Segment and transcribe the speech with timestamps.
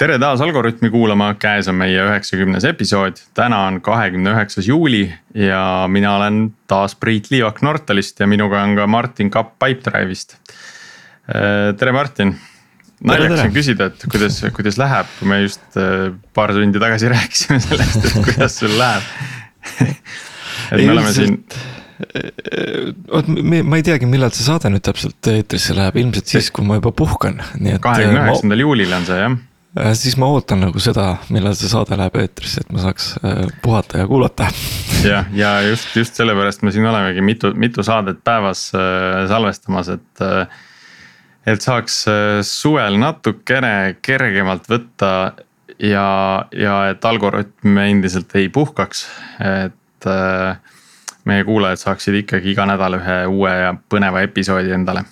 [0.00, 5.02] tere taas Algorütmi kuulama, käes on meie üheksakümnes episood, täna on kahekümne üheksas juuli
[5.36, 5.62] ja
[5.92, 10.38] mina olen taas Priit Liivak Nortalist ja minuga on ka Martin Kapp Pipedrive'ist.
[11.28, 12.32] Äh, tere, Martin.
[13.04, 17.60] naljakas on küsida, et kuidas, kuidas läheb, kui me just äh, paar tundi tagasi rääkisime
[17.66, 19.04] sellest, et kuidas sul läheb
[19.84, 21.36] et me oleme siin
[23.12, 26.80] vot ma ei teagi, millal see saade nüüd täpselt eetrisse läheb, ilmselt siis, kui ma
[26.80, 27.84] juba puhkan, nii et.
[27.84, 29.49] kahekümne üheksandal juulil on see jah Äh,
[29.94, 34.02] siis ma ootan nagu seda, millal see saade läheb eetrisse, et ma saaks äh, puhata
[34.02, 34.48] ja kuulata.
[35.12, 40.26] jah, ja just, just sellepärast me siin olemegi mitu, mitu saadet päevas äh, salvestamas, et.
[41.48, 42.02] et saaks
[42.44, 45.12] suvel natukene kergemalt võtta
[45.80, 46.08] ja,
[46.52, 49.06] ja et algoritm endiselt ei puhkaks,
[49.40, 50.08] et
[51.24, 55.04] meie kuulajad saaksid ikkagi iga nädal ühe uue ja põneva episoodi endale.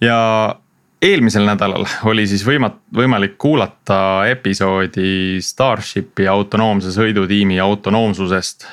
[0.00, 0.18] ja
[1.02, 8.66] eelmisel nädalal oli siis võimat-, võimalik kuulata episoodi Starshipi autonoomse sõidutiimi autonoomsusest.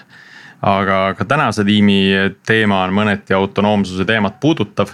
[0.61, 2.01] aga ka tänase tiimi
[2.45, 4.89] teema on mõneti autonoomsuse teemat puudutav.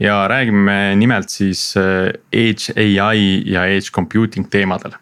[0.00, 4.92] ja räägime nimelt siis äh, Edge ai ja Edge computing teemadel.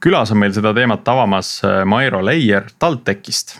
[0.00, 3.58] külas on meil seda teemat avamas äh, Mairo Leier TalTechist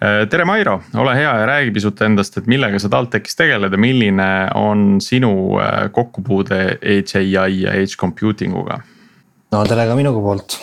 [0.00, 4.28] tere, Mairo, ole hea ja räägi pisut endast, et millega sa TalTechis tegeled ja milline
[4.54, 5.30] on sinu
[5.60, 8.80] äh, kokkupuude Edge ai ja Edge computing uga?
[9.52, 10.58] no tere ka minu poolt.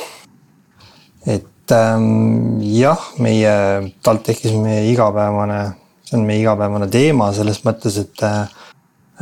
[1.25, 3.55] et ähm, jah, meie
[4.03, 5.61] TalTechis meie igapäevane,
[6.05, 8.27] see on meie igapäevane teema selles mõttes, et.
[8.27, 8.59] Äh,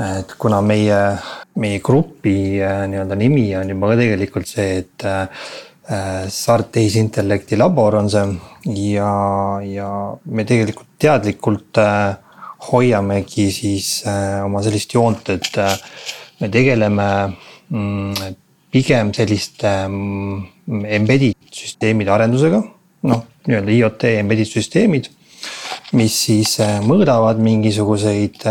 [0.02, 0.98] et kuna meie,
[1.62, 5.28] meie grupi nii-öelda nimi on juba ka tegelikult see, et Äh,
[6.30, 8.26] Sart tehisintellekti labor on see
[8.94, 9.12] ja,
[9.66, 9.88] ja
[10.30, 12.14] me tegelikult teadlikult äh,
[12.70, 15.50] hoiamegi siis äh, oma sellist joont, et
[16.40, 17.08] me tegeleme
[17.73, 18.36] mm,
[18.72, 22.61] pigem selliste mm, embedded süsteemide arendusega.
[23.10, 25.10] noh, nii-öelda IoT embedded süsteemid,
[25.98, 26.54] mis siis
[26.86, 28.45] mõõdavad mingisuguseid,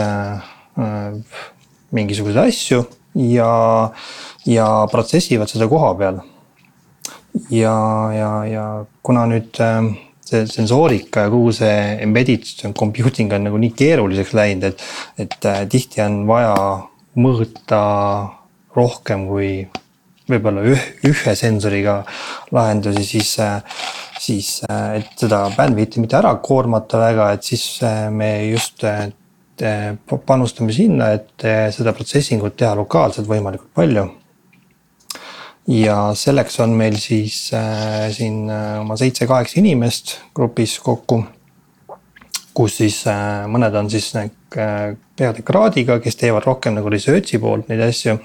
[1.95, 2.83] mingisuguseid asju
[3.31, 3.53] ja,
[4.51, 6.21] ja protsessivad seda koha peal
[7.51, 7.75] ja,
[8.15, 8.65] ja, ja
[9.03, 9.93] kuna nüüd ähm,
[10.31, 12.47] see sensoorika ja kogu see embedded
[12.79, 14.85] computing on nagu nii keeruliseks läinud, et,
[15.27, 16.55] et äh, tihti on vaja
[17.21, 17.83] mõõta
[18.77, 19.53] rohkem kui
[20.31, 22.01] võib-olla üh, ühe sensoriga
[22.55, 23.81] lahendusi, siis, äh,
[24.23, 27.67] siis äh, et seda bandwidth'i mitte ära koormata väga, et siis
[28.15, 28.87] me just
[30.25, 31.45] panustame sinna, et
[31.77, 34.07] seda processing ut teha lokaalselt võimalikult palju
[35.69, 41.25] ja selleks on meil siis äh, siin äh, oma seitse-kaheksa inimest grupis kokku.
[42.55, 44.31] kus siis äh, mõned on siis äh,
[45.17, 48.17] peadekraadiga, kes teevad rohkem nagu research'i poolt neid asju.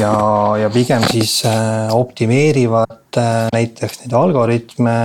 [0.00, 0.14] ja,
[0.58, 4.96] ja pigem siis äh, optimeerivad äh, näiteks neid algoritme,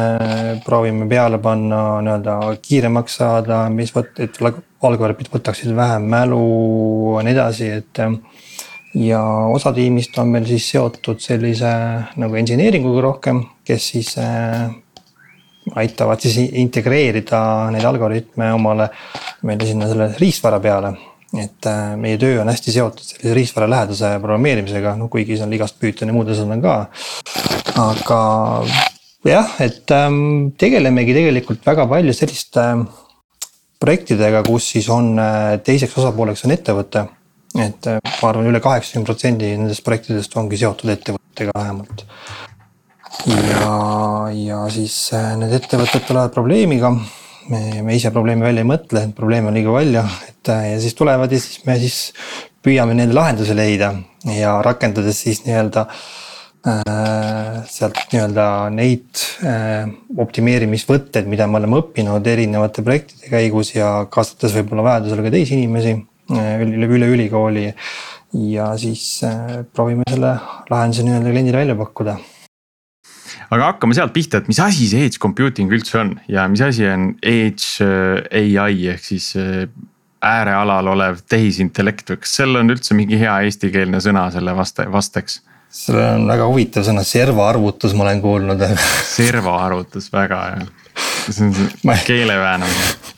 [0.65, 4.39] proovime peale panna nii-öelda kiiremaks saada, mis võt-, et
[4.81, 6.41] algoritmid võtaksid vähem mälu
[7.17, 8.17] ja nii edasi, et äh,
[8.97, 9.21] ja
[9.53, 11.69] osa tiimist on meil siis seotud sellise
[12.21, 14.69] nagu engineering uga rohkem, kes siis äh,
[15.77, 17.39] aitavad siis integreerida
[17.73, 18.89] neid algoritme omale
[19.47, 20.95] meile sinna selle riistvara peale.
[21.37, 25.75] et äh, meie töö on hästi seotud sellise riistvara lähedase programmeerimisega, no kuigi seal igast
[25.79, 26.77] Pythoni muud asjad on ka.
[27.83, 28.21] aga
[29.27, 32.87] jah, et ähm, tegelemegi tegelikult väga palju selliste äh,
[33.77, 35.19] projektidega, kus siis on
[35.63, 37.03] teiseks osapooleks on ettevõte
[37.61, 42.03] et äh, ma arvan üle, üle kaheksakümne protsendi nendest projektidest ongi seotud ettevõttega vähemalt.
[43.31, 43.71] ja,
[44.33, 46.93] ja siis äh, need ettevõtted tulevad probleemiga.
[47.49, 50.77] me, me ise probleemi välja ei mõtle, et probleeme on liiga palju, et äh, ja
[50.83, 51.99] siis tulevad ja siis me siis
[52.63, 53.93] püüame nende lahenduse leida
[54.27, 55.87] ja rakendades siis nii-öelda
[56.67, 59.21] sealt nii-öelda neid
[60.19, 65.93] optimeerimisvõtteid, mida me oleme õppinud erinevate projektide käigus ja kaasates võib-olla vajadusel ka teisi inimesi
[66.27, 67.73] Äh, üle, üle ülikooli.
[68.33, 70.33] ja siis äh, proovime selle
[70.69, 72.17] lahenduse nii-öelda kliendile välja pakkuda
[73.55, 76.83] aga hakkame sealt pihta, et mis asi see edge computing üldse on ja mis asi
[76.91, 79.31] on edge äh, ai ehk siis
[80.19, 85.39] äärealal olev tehisintellekt või kas seal on üldse mingi hea eestikeelne sõna selle vaste, vasteks?
[85.71, 88.67] seal on väga huvitav sõna, servaarvutus, ma olen kuulnud
[89.15, 90.71] servaarvutus, väga hea.
[91.31, 93.15] see on keeleväänamine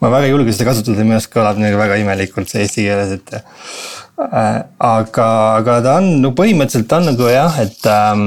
[0.00, 3.14] ma väga ei julge seda kasutada, minu arust kõlab nagu väga imelikult see eesti keeles,
[3.16, 4.58] et äh,.
[4.80, 5.28] aga,
[5.60, 8.26] aga ta on no põhimõtteliselt on nagu jah, et ähm,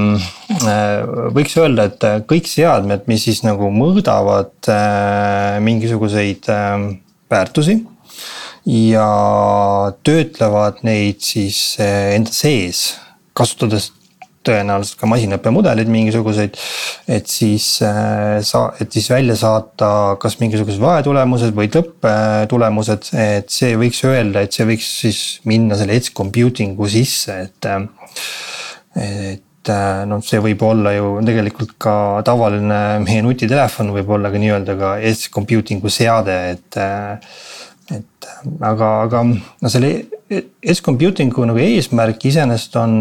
[0.62, 1.00] äh,
[1.36, 6.90] võiks öelda, et kõik seadmed, mis siis nagu mõõdavad äh, mingisuguseid äh,
[7.30, 7.80] väärtusi
[8.70, 9.06] ja
[10.04, 12.94] töötlevad neid siis äh, enda sees
[13.36, 13.90] kasutades
[14.46, 16.56] tõenäoliselt ka masinõppemudeleid mingisuguseid.
[17.08, 23.76] et siis äh, sa, et siis välja saata kas mingisugused vahetulemused või lõpptulemused, et see
[23.80, 27.70] võiks öelda, et see võiks siis minna selle edge computing'u sisse, et.
[28.96, 29.46] et
[30.08, 31.94] noh, see võib olla ju tegelikult ka
[32.24, 36.80] tavaline meie nutitelefon võib olla ka nii-öelda ka edge computing'u seade, et.
[37.92, 38.30] et
[38.64, 39.92] aga, aga no selle
[40.30, 43.00] edge computing'u nagu eesmärk iseenesest on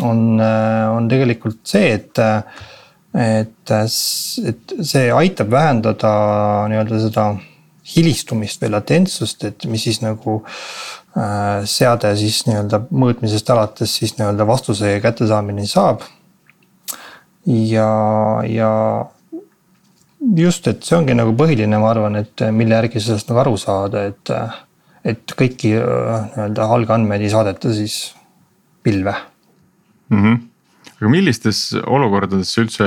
[0.00, 2.22] on, on tegelikult see, et
[3.12, 6.12] et, et see aitab vähendada
[6.72, 7.26] nii-öelda seda
[7.92, 14.46] hilistumist või latentsust, et mis siis nagu äh, seade siis nii-öelda mõõtmisest alates siis nii-öelda
[14.48, 16.06] vastuse kättesaamine saab.
[17.46, 17.88] ja,
[18.48, 18.70] ja
[20.36, 24.06] just, et see ongi nagu põhiline, ma arvan, et mille järgi sellest nagu aru saada,
[24.12, 24.32] et,
[25.04, 28.14] et kõiki äh, nii-öelda algandmeid ei saadeta siis
[28.82, 29.18] pilve
[30.12, 30.22] mm.
[30.22, 30.38] -hmm.
[31.00, 32.86] aga millistes olukordades see üldse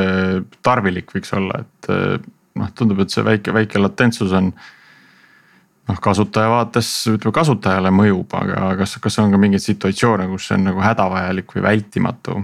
[0.65, 2.31] tarvilik võiks olla, et eh,
[2.61, 4.53] noh, tundub, et see väike, väike latentsus on.
[5.85, 10.57] noh, kasutaja vaates ütleme kasutajale mõjub, aga kas, kas on ka mingeid situatsioone, kus see
[10.57, 12.41] on nagu hädavajalik või vältimatu?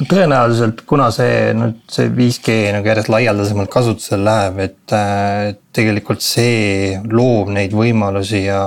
[0.00, 6.96] tõenäoliselt, kuna see nüüd see 5G nagu järjest laialdasemalt kasutusele läheb, et äh, tegelikult see
[7.12, 8.62] loob neid võimalusi ja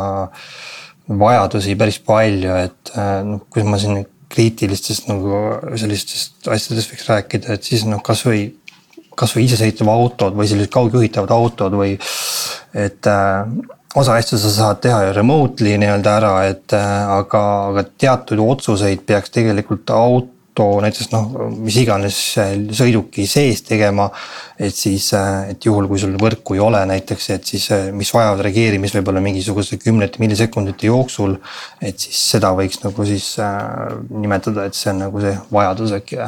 [1.09, 4.03] vajadusi päris palju, et äh, noh, kui ma siin
[4.35, 5.39] kriitilistest nagu
[5.79, 8.49] sellistest asjadest võiks rääkida, et siis noh, kasvõi,
[9.15, 11.95] kasvõi isesõitvad autod või sellised kaugjuhitavad autod või
[12.75, 13.47] et äh,
[13.95, 19.05] osa asju sa saad teha ju remotely nii-öelda ära, et äh, aga, aga teatud otsuseid
[19.07, 22.17] peaks tegelikult auto auto näiteks noh, mis iganes
[22.75, 24.07] sõiduki sees tegema.
[24.59, 25.11] et siis,
[25.49, 29.77] et juhul, kui sul võrku ei ole näiteks, et siis, mis vajavad reageerimist võib-olla mingisuguse
[29.77, 31.37] kümnete millisekundite jooksul.
[31.81, 36.23] et siis seda võiks nagu siis äh, nimetada, et see on nagu see vajadus äkki.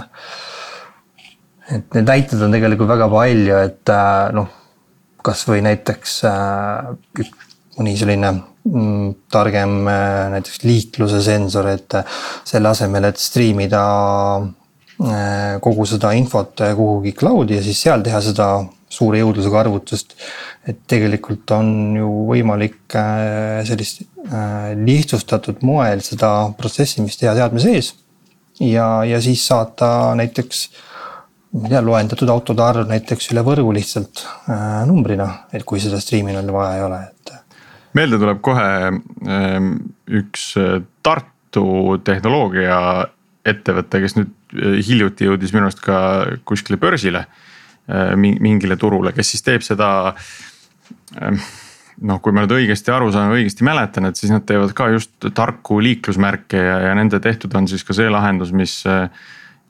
[1.71, 4.51] et neid näiteid on tegelikult väga palju, et äh, noh,
[5.23, 7.31] kasvõi näiteks äh,
[7.77, 8.35] mõni selline
[9.31, 12.17] targem äh, näiteks liikluse sensor, et äh,
[12.47, 13.83] selle asemel, et striimida
[14.37, 18.49] äh, kogu seda infot kuhugi cloud'i ja siis seal teha seda
[18.89, 20.15] suure jõudlusega arvutust.
[20.67, 22.91] et tegelikult on ju võimalik
[23.67, 24.01] sellist
[24.75, 27.93] lihtsustatud moel seda protsessimist teha seadme sees.
[28.59, 30.69] ja, ja siis saata näiteks
[31.51, 34.23] ma ei tea, loendatud autode arv näiteks üle võrgu lihtsalt
[34.87, 37.01] numbrina, et kui seda striimida vaja ei ole,
[37.95, 39.75] meelde tuleb kohe ehm,
[40.19, 42.79] üks äh, Tartu tehnoloogia
[43.47, 45.99] ettevõte, kes nüüd äh, hiljuti jõudis minu arust ka
[46.47, 47.25] kuskile börsile.
[47.87, 49.89] Äh, mingile turule, kes siis teeb seda
[51.21, 51.39] ehm,
[52.07, 55.31] noh, kui ma nüüd õigesti aru saan, õigesti mäletan, et siis nad teevad ka just
[55.37, 58.83] tarku liiklusmärke ja, ja nende tehtud on siis ka see lahendus, mis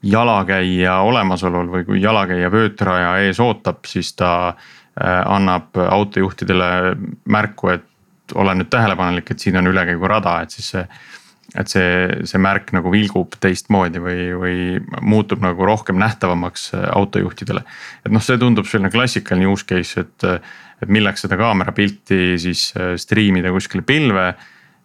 [0.04, 4.52] jalakäija olemasolul või kui jalakäija vöötraja ees ootab, siis ta
[4.98, 6.68] annab autojuhtidele
[7.30, 7.86] märku, et
[8.34, 10.84] ole nüüd tähelepanelik, et siin on ülekäigurada, et siis see.
[11.56, 11.92] et see,
[12.28, 14.56] see märk nagu vilgub teistmoodi või, või
[15.00, 17.62] muutub nagu rohkem nähtavamaks äh, autojuhtidele.
[18.04, 20.28] et noh, see tundub selline klassikaline use case, et,
[20.82, 24.34] et milleks seda kaamera pilti siis äh, stream ida kuskile pilve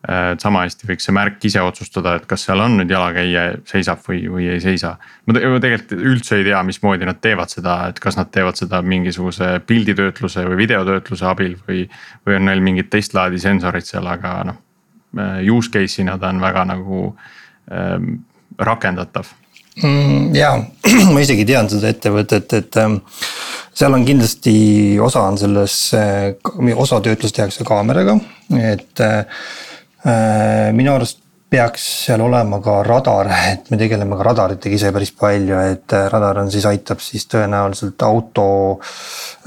[0.03, 4.01] et sama hästi võiks see märk ise otsustada, et kas seal on nüüd jalakäija seisab
[4.03, 4.97] või, või ei seisa.
[5.25, 9.61] ma tegelikult üldse ei tea, mismoodi nad teevad seda, et kas nad teevad seda mingisuguse
[9.67, 11.87] pilditöötluse või videotöötluse abil või.
[12.27, 14.61] või on neil mingit teist laadi sensorid seal, aga noh
[15.53, 17.15] use case'ina ta on väga nagu
[17.71, 18.13] ähm,
[18.57, 19.27] rakendatav
[19.83, 20.35] mm,.
[20.35, 20.55] ja
[21.13, 22.99] ma isegi tean seda ettevõtet, et ähm,
[23.71, 24.55] seal on kindlasti
[24.99, 26.33] osa on selles äh,,
[26.75, 28.17] osa töötlust tehakse kaameraga,
[28.57, 29.72] et äh, Äh,
[30.03, 35.59] minu arust peaks seal olema ka radar, et me tegeleme ka radaritega ise päris palju,
[35.73, 38.47] et äh, radar on siis aitab siis tõenäoliselt auto,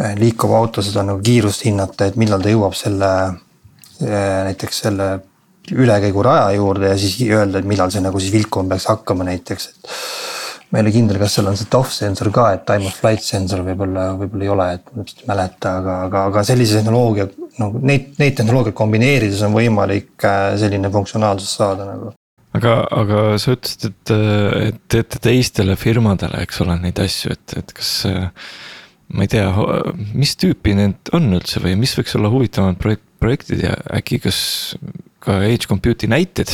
[0.00, 3.10] äh, liikuva auto seda nagu kiirust hinnata, et millal ta jõuab selle
[3.96, 5.04] näiteks selle
[5.72, 9.88] ülekäiguraja juurde ja siis öelda, et millal see nagu siis vilkuma peaks hakkama näiteks, et
[10.68, 13.24] ma ei ole kindel, kas seal on see TOF sensor ka, et time of flight
[13.24, 17.26] sensor võib-olla, võib-olla ei ole, et ma täpselt ei mäleta, aga, aga, aga sellise tehnoloogia
[17.60, 22.12] nagu neid, neid tehnoloogiaid kombineerides on võimalik äh, selline funktsionaalsus saada nagu.
[22.56, 24.14] aga, aga sa ütlesid, et,
[24.70, 27.92] et teete teistele firmadele, eks ole, neid asju, et, et kas.
[29.16, 29.46] ma ei tea,
[30.18, 34.38] mis tüüpi need on üldse või mis võiks olla huvitavamad projekt, projektid ja äkki kas
[35.22, 36.50] ka edge compute'i näited,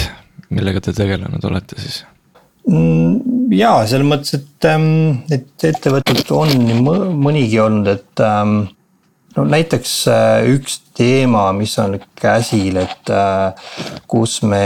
[0.53, 2.03] millega te tegelenud olete siis?
[2.69, 6.79] Mm, ja selles mõttes, et, ähm, et ettevõtted on nii
[7.19, 8.61] mõnigi olnud, et ähm,
[9.37, 13.71] no näiteks äh, üks teema, mis on käsil, et äh,
[14.11, 14.65] kus me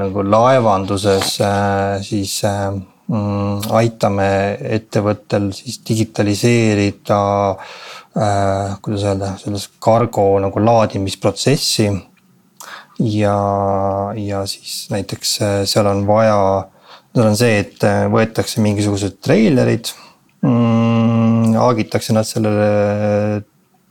[0.00, 4.30] nagu laevanduses äh, siis mm, aitame
[4.78, 7.22] ettevõttel siis digitaliseerida
[8.82, 11.84] kuidas öelda, selles kargo nagu laadimisprotsessi.
[13.06, 13.36] ja,
[14.18, 15.36] ja siis näiteks
[15.70, 16.40] seal on vaja,
[17.14, 19.92] seal on see, et võetakse mingisugused treilerid
[20.42, 21.54] mm,.
[21.60, 22.66] haagitakse nad sellele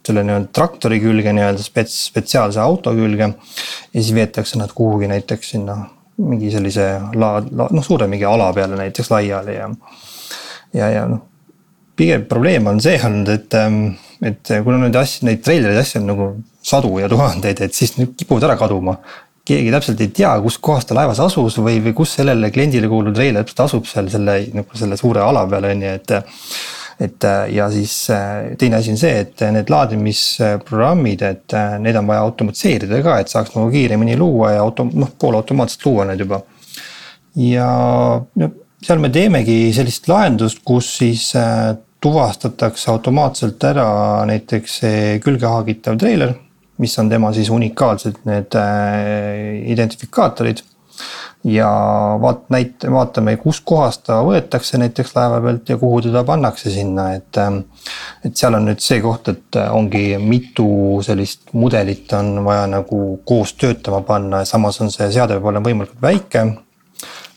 [0.10, 3.32] selle nii-öelda traktori külge nii-öelda spets, spetsiaalse auto külge.
[3.94, 5.80] ja siis veetakse nad kuhugi näiteks sinna
[6.20, 9.70] mingi sellise la, la, noh, suure mingi ala peale näiteks laiali ja.
[10.76, 11.24] ja, ja noh,
[12.00, 13.82] pigem probleem on see olnud, et, ähm,
[14.26, 16.30] et kuna neid asju, neid treilereid asju on nagu
[16.70, 19.00] sadu ja tuhandeid, et siis need kipuvad ära kaduma
[19.50, 23.16] keegi täpselt ei tea, kus kohas ta laevas asus või, või kus sellele kliendile kuuluv
[23.18, 26.14] treiler täpselt asub seal selle nagu selle suure ala peal on ju, et
[27.00, 31.96] et äh, ja siis äh, teine asi on see, et need laadimisprogrammid, et äh, need
[31.96, 36.26] on vaja automatiseerida ka, et saaks nagu kiiremini luua ja auto, noh poolautomaatselt luua need
[36.26, 36.42] juba.
[37.40, 37.70] ja
[38.20, 38.50] no
[38.84, 41.32] seal me teemegi sellist lahendust, kus siis
[42.00, 43.88] tuvastatakse automaatselt ära
[44.28, 46.34] näiteks see külge haagitav treiler,
[46.80, 48.56] mis on tema siis unikaalsed need
[49.72, 50.64] identifikaatorid
[51.44, 51.70] ja
[52.22, 57.38] vaat-, näit-, vaatame, kuskohast ta võetakse näiteks laeva pealt ja kuhu teda pannakse sinna, et.
[57.38, 57.64] Ähm,
[58.26, 60.68] et seal on nüüd see koht, et ongi mitu
[61.06, 65.70] sellist mudelit on vaja nagu koos töötama panna ja samas on see seade peab olema
[65.70, 66.44] võimalikult väike.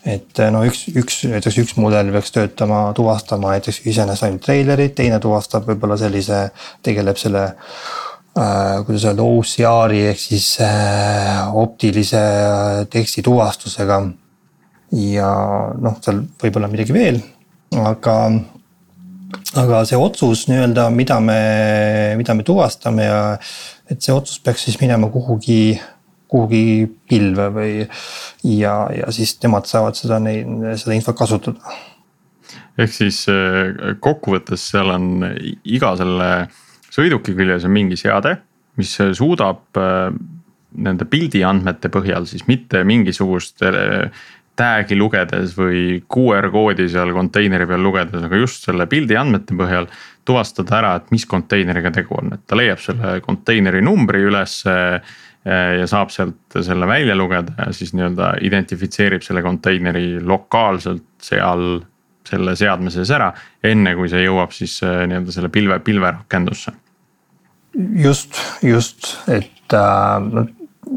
[0.03, 5.21] et no üks, üks, näiteks üks mudel peaks töötama, tuvastama näiteks iseenesest ainult treilerit, teine
[5.23, 6.49] tuvastab võib-olla sellise,
[6.83, 12.23] tegeleb selle Äh, kuidas öelda, OCR-i ehk siis äh, optilise
[12.91, 14.01] teksti tuvastusega.
[14.93, 15.29] ja
[15.81, 17.21] noh, seal võib olla midagi veel,
[17.81, 18.17] aga,
[19.61, 21.39] aga see otsus nii-öelda, mida me,
[22.21, 23.21] mida me tuvastame ja
[23.89, 25.79] et see otsus peaks siis minema kuhugi
[26.33, 27.73] kuhugi pilve või
[28.49, 30.21] ja, ja siis nemad saavad seda,
[30.81, 31.77] seda infot kasutada.
[32.81, 35.27] ehk siis äh, kokkuvõttes seal on
[35.65, 36.33] iga selle
[36.93, 38.37] sõiduki küljes on mingi seade,
[38.81, 40.13] mis suudab äh,
[40.73, 44.09] nende pildi andmete põhjal siis mitte mingisugust äh,
[44.59, 49.89] tag'i lugedes või QR koodi seal konteineri peal lugedes, aga just selle pildi andmete põhjal
[50.29, 55.79] tuvastada ära, et mis konteineriga tegu on, et ta leiab selle konteineri numbri ülesse äh,
[55.81, 61.83] ja saab sealt selle välja lugeda ja siis nii-öelda identifitseerib selle konteineri lokaalselt seal
[62.29, 63.33] selle seadme sees ära.
[63.65, 66.73] enne kui see jõuab siis nii-öelda selle pilve, pilverakendusse
[67.95, 70.47] just, just, et äh,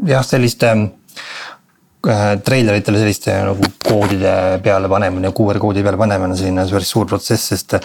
[0.06, 6.92] jah, selliste äh, treileritele selliste nagu koodide peale panemine, QR koodi peale panemine, selline päris
[6.92, 7.78] suur protsess, sest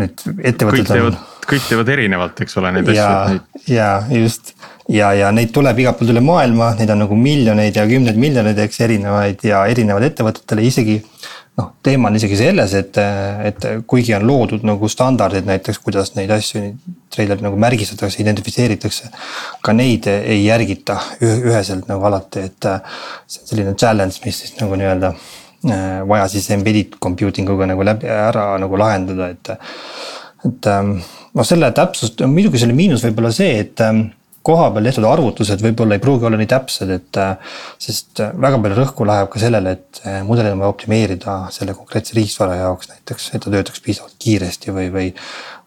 [0.00, 3.44] need ettevõtted teevad, kõik teevad erinevalt, eks ole, neid asju.
[3.74, 4.54] ja just
[4.88, 8.58] ja, ja neid tuleb igalt poolt üle maailma, neid on nagu miljoneid ja kümneid miljoneid,
[8.64, 10.98] eks erinevaid ja erinevad ettevõtetele isegi
[11.58, 13.00] noh, teema on isegi selles, et,
[13.48, 16.62] et kuigi on loodud nagu standardid näiteks, kuidas neid asju,
[17.14, 19.10] treilerid nagu märgistatakse, identifitseeritakse.
[19.64, 22.70] ka neid ei järgita üheselt nagu alati, et
[23.26, 27.86] see on selline challenge, mis siis nagu nii-öelda äh, vaja siis embedded computing uga nagu
[27.86, 29.56] läbi ära nagu lahendada, et.
[30.46, 33.82] et noh, selle täpsust, muidugi selle miinus võib olla see, et
[34.46, 37.20] kohapeal tehtud arvutused võib-olla ei pruugi olla nii täpsed, et.
[37.82, 42.58] sest väga palju rõhku läheb ka sellele, et mudelid on vaja optimeerida selle konkreetse riistvara
[42.62, 45.08] jaoks näiteks, et ta töötaks piisavalt kiiresti või, või.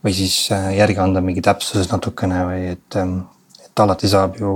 [0.03, 3.01] või siis järgi anda mingi täpsuses natukene või et,
[3.65, 4.55] et alati saab ju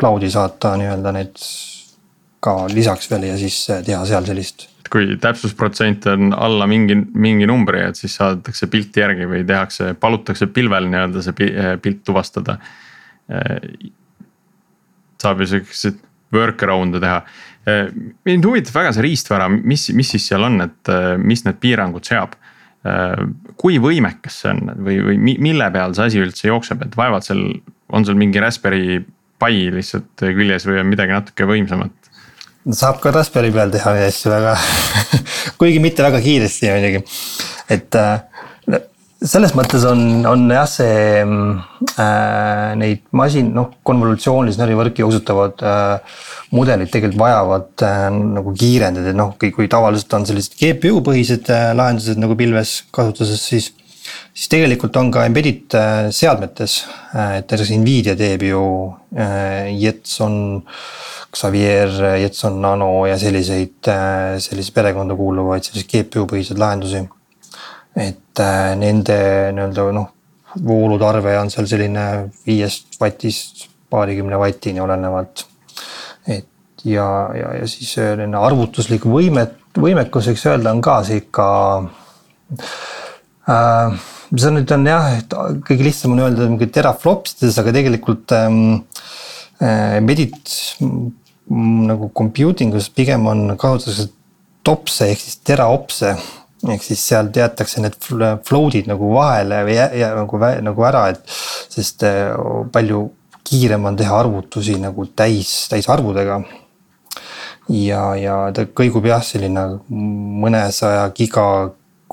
[0.00, 1.40] cloud'i saata nii-öelda need
[2.42, 7.80] ka lisaks veel ja siis teha seal sellist kui täpsusprotsent on alla mingi, mingi numbri,
[7.88, 12.58] et siis saadetakse pilt järgi või tehakse, palutakse pilvel nii-öelda see pilt tuvastada
[15.22, 16.00] saab ju siukseid
[16.32, 17.20] workaround'e teha.
[18.26, 22.34] mind huvitab väga see riistvara, mis, mis siis seal on, et mis need piirangud seab.
[23.62, 27.44] kui võimekas see on või, või mille peal see asi üldse jookseb, et vaevalt seal
[27.94, 28.98] on sul mingi Raspberry
[29.42, 31.94] Pi lihtsalt küljes või on midagi natuke võimsamat?
[32.70, 34.56] saab ka Raspberry peal teha asju väga
[35.60, 37.00] kuigi mitte väga kiiresti muidugi,
[37.74, 37.98] et
[39.28, 46.16] selles mõttes on, on jah, see äh, neid masin, noh konvolutsioonilise närvivõrki osutavad äh,
[46.54, 51.52] mudelid tegelikult vajavad äh, nagu kiirendada, et noh, kui, kui tavaliselt on sellised GPU põhised
[51.52, 53.70] äh, lahendused nagu pilves kasutuses, siis.
[54.34, 56.82] siis tegelikult on ka embedded äh, seadmetes
[57.14, 58.66] äh,, et näiteks Nvidia teeb ju
[59.16, 60.62] äh, Jetson.
[61.32, 61.88] Xavier,
[62.20, 67.00] Jetson Nano ja selliseid äh,, sellise perekonda kuuluvaid selliseid GPU põhiseid lahendusi
[67.96, 69.16] et äh, nende
[69.52, 70.08] nii-öelda noh,
[70.64, 72.06] voolutarve on seal selline
[72.46, 75.44] viiest vatist paarikümne vatini olenevalt.
[76.26, 77.06] et ja,
[77.36, 81.48] ja, ja siis selline arvutuslik võimet, võimekus, võiks öelda, on ka sihuke
[83.48, 84.00] äh,.
[84.32, 85.34] see nüüd on jah, et
[85.68, 88.62] kõige lihtsam on öelda mingi teraflopsides, aga tegelikult ähm,
[89.60, 90.56] äh, Medit
[91.52, 94.08] nagu computing us pigem on kasutatakse
[94.64, 96.14] topse ehk siis teraopse
[96.70, 97.96] ehk siis sealt jäetakse need
[98.46, 100.38] float'id nagu vahele või jä, jä, nagu,
[100.68, 101.22] nagu ära, et
[101.72, 102.30] sest äh,
[102.72, 103.08] palju
[103.48, 106.40] kiirem on teha arvutusi nagu täis, täisarvudega.
[107.72, 109.66] ja, ja ta kõigub jah, selline
[110.44, 111.46] mõnesaja giga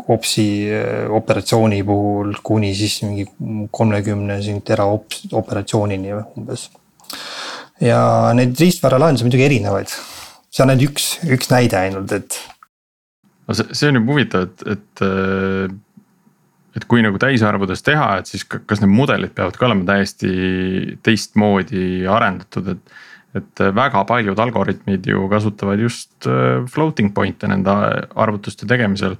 [0.09, 3.27] opsi äh, operatsiooni puhul kuni siis mingi
[3.71, 6.69] kolmekümne tera ops, operatsioonini umbes.
[7.81, 7.99] ja
[8.33, 9.99] neid riistvaralahendusi on muidugi erinevaid,
[10.49, 12.39] see on ainult üks, üks näide ainult, et
[13.49, 15.05] no see, see on ju huvitav, et, et.
[15.05, 15.77] Äh,
[16.77, 20.29] et kui nagu täisarvudes teha, et siis kas need mudelid peavad ka olema täiesti
[21.03, 22.99] teistmoodi arendatud, et.
[23.39, 27.73] et väga paljud algoritmid ju kasutavad just äh, floating point'e nende
[28.15, 29.17] arvutuste tegemisel.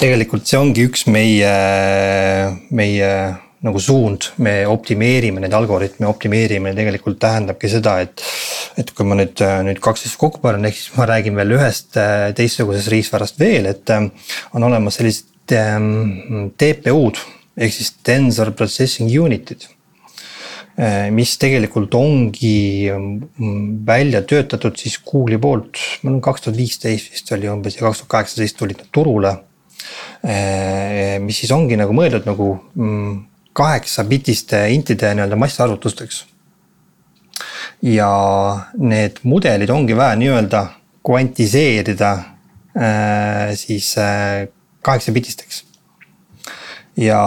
[0.00, 1.52] tegelikult see ongi üks meie,
[2.72, 3.12] meie
[3.66, 8.22] nagu suund, me optimeerime neid algoritme, optimeerimine tegelikult tähendabki seda, et.
[8.78, 11.96] et kui ma nüüd, nüüd kaks asja kokku panen, ehk siis ma räägin veel ühest
[11.98, 14.04] äh, teistsugusest riistvarast veel, et äh,
[14.54, 17.18] on olemas sellised ähm, TPU-d
[17.58, 19.66] ehk siis tensor processing unit'id
[20.78, 27.10] äh, mis tegelikult ongi mm, välja töötatud siis Google'i poolt, ma arvan kaks tuhat viisteist
[27.16, 29.34] vist oli umbes ja kaks tuhat kaheksateist tulid nad turule.
[31.22, 32.48] mis siis ongi nagu mõeldud nagu
[33.58, 36.26] kaheksabitiste intide nii-öelda massarvutusteks.
[37.82, 38.10] ja
[38.78, 40.62] need mudelid ongi vaja nii-öelda
[41.06, 44.48] kvantiseerida äh, siis äh,
[44.82, 45.64] kaheksabitisteks.
[46.96, 47.20] ja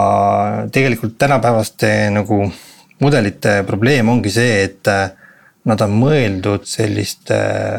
[0.72, 2.52] tegelikult tänapäevaste nagu
[3.00, 5.10] mudelite probleem ongi see, et äh,
[5.68, 7.36] nad on mõeldud selliste,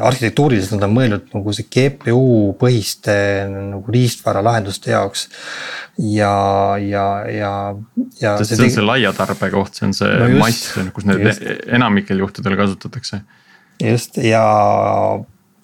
[0.08, 3.16] arhitektuuriliselt nad on mõeldud nagu see GPU põhiste
[3.50, 5.28] nagu riistvara lahenduste jaoks.
[5.98, 6.34] ja,
[6.80, 7.52] ja, ja,
[8.22, 8.38] ja.
[8.40, 11.44] see, on see laia tarbe koht, see on see no just, mass, kus need just.
[11.68, 13.22] enamikel juhtudel kasutatakse.
[13.84, 14.46] just ja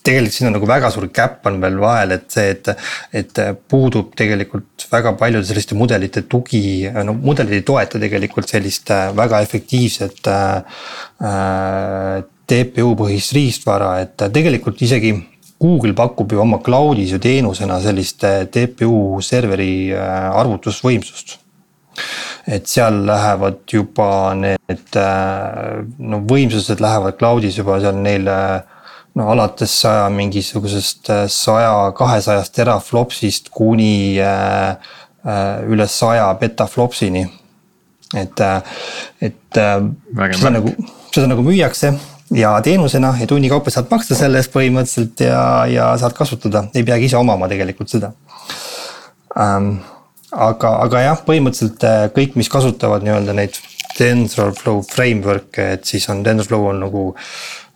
[0.03, 2.69] tegelikult siin on nagu väga suur käpp on veel vahel, et see, et,
[3.21, 9.09] et puudub tegelikult väga paljude selliste mudelite tugi, no mudelid ei toeta tegelikult sellist äh,
[9.15, 10.83] väga efektiivset äh,
[11.29, 15.11] äh TPU põhist riistvara, et tegelikult isegi
[15.61, 21.35] Google pakub ju oma cloud'is ju teenusena sellist äh, TPU serveri arvutusvõimsust.
[22.49, 24.09] Et seal lähevad juba
[24.39, 24.97] need
[25.99, 28.25] no võimsused lähevad cloud'is juba seal neil
[29.19, 37.27] no alates saja mingisugusest äh, saja, kahesajast teraflopsist kuni äh, äh, üle saja petaflopsini.
[38.17, 38.39] et,
[39.21, 39.57] et
[40.17, 40.71] Vägev seda nagu,
[41.13, 41.91] seda nagu müüakse
[42.33, 46.81] ja teenusena ja tunni kaupa saad maksta selle eest põhimõtteliselt ja, ja saad kasutada, ei
[46.87, 48.09] peagi ise omama tegelikult seda
[49.37, 49.75] ähm,.
[50.31, 51.85] aga, aga jah, põhimõtteliselt
[52.17, 53.61] kõik, mis kasutavad nii-öelda neid
[53.99, 57.68] TensorFlow framework'e, et siis on TensorFlow on nagu Äh,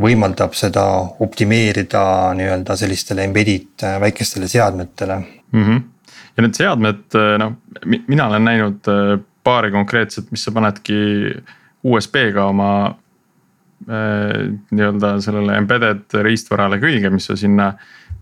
[0.00, 0.82] võimaldab seda
[1.20, 2.02] optimeerida
[2.36, 5.16] nii-öelda sellistele embedded äh, väikestele seadmetele
[5.52, 5.64] mm.
[5.64, 5.82] -hmm.
[6.36, 7.52] ja need seadmed, äh, noh,
[8.08, 8.90] mina olen näinud
[9.44, 10.96] paari konkreetset, mis sa panedki
[11.84, 17.72] USB-ga oma äh, nii-öelda sellele embedded riistvarale külge, mis sa sinna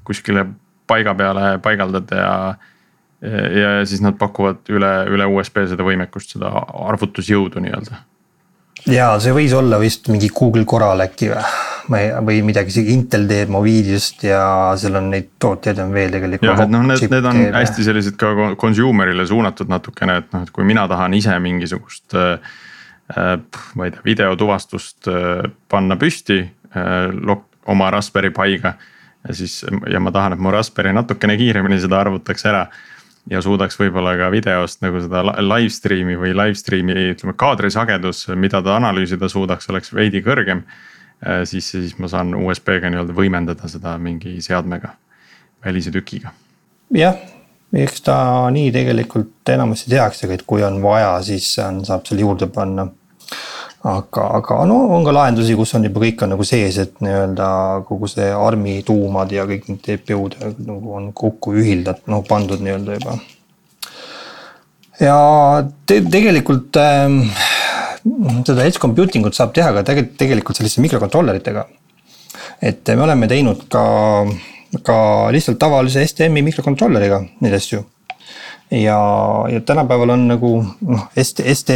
[0.05, 0.47] kuskile
[0.87, 2.55] paiga peale paigaldad ja.
[3.61, 6.49] ja siis nad pakuvad üle, üle USB seda võimekust, seda
[6.89, 7.99] arvutusjõudu nii-öelda
[8.87, 11.43] ja see võis olla vist mingi Google Coral äkki või?
[11.91, 14.43] või, või midagi, isegi Intel teeb Movidiust ja
[14.81, 16.49] seal on neid tooteid on veel tegelikult.
[16.51, 17.57] jah, et noh, need, need on teeb.
[17.57, 22.53] hästi sellised ka consumer'ile suunatud natukene, et noh, et kui mina tahan ise mingisugust äh,.
[23.17, 23.37] äh
[23.75, 27.37] ma ei tea, videotuvastust äh, panna püsti äh,
[27.69, 28.75] oma Raspberry Pi'ga.
[29.29, 32.67] ja siis ja ma tahan, et mu Raspberry natukene kiiremini seda arvutaks ära
[33.31, 38.63] ja suudaks võib-olla ka videost nagu seda live stream'i või live stream'i ütleme kaadrisagedus, mida
[38.65, 40.65] ta analüüsida suudaks, oleks veidi kõrgem.
[41.19, 44.95] Äh, siis, siis ma saan USB-ga nii-öelda võimendada seda mingi seadmega,
[45.65, 46.33] välise tükiga.
[46.95, 47.19] jah,
[47.75, 48.19] eks ta
[48.55, 52.87] nii tegelikult enamasti tehaksegi, et kui on vaja, siis on, saab selle juurde panna
[53.87, 57.49] aga, aga no on ka lahendusi, kus on juba kõik on nagu sees, et nii-öelda
[57.89, 62.99] kogu see ARM-i tuumad ja kõik need TPU-d nagu on kokku ühildatud, noh pandud nii-öelda
[62.99, 63.19] juba.
[65.03, 65.19] ja
[65.87, 67.21] te, tegelikult ähm,
[68.47, 71.69] seda edge computing ut saab teha ka tegelikult, tegelikult selliste mikrokontrolleritega.
[72.63, 73.85] et me oleme teinud ka,
[74.83, 74.99] ka
[75.35, 77.85] lihtsalt tavalise STM-i mikrokontrolleriga neid asju
[78.71, 80.51] ja, ja tänapäeval on nagu
[80.81, 81.71] noh, ST, ST,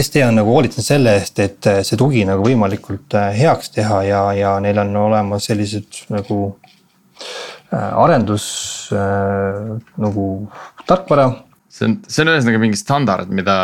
[0.00, 4.22] ST on nagu hoolitsenud selle eest, et see tugi nagu võimalikult äh, heaks teha ja,
[4.36, 6.40] ja neil on olemas sellised nagu
[7.70, 8.46] äh, arendus
[8.94, 10.26] äh, nagu
[10.86, 11.30] tarkvara.
[11.70, 13.56] see on, see on ühesõnaga mingi standard, mida.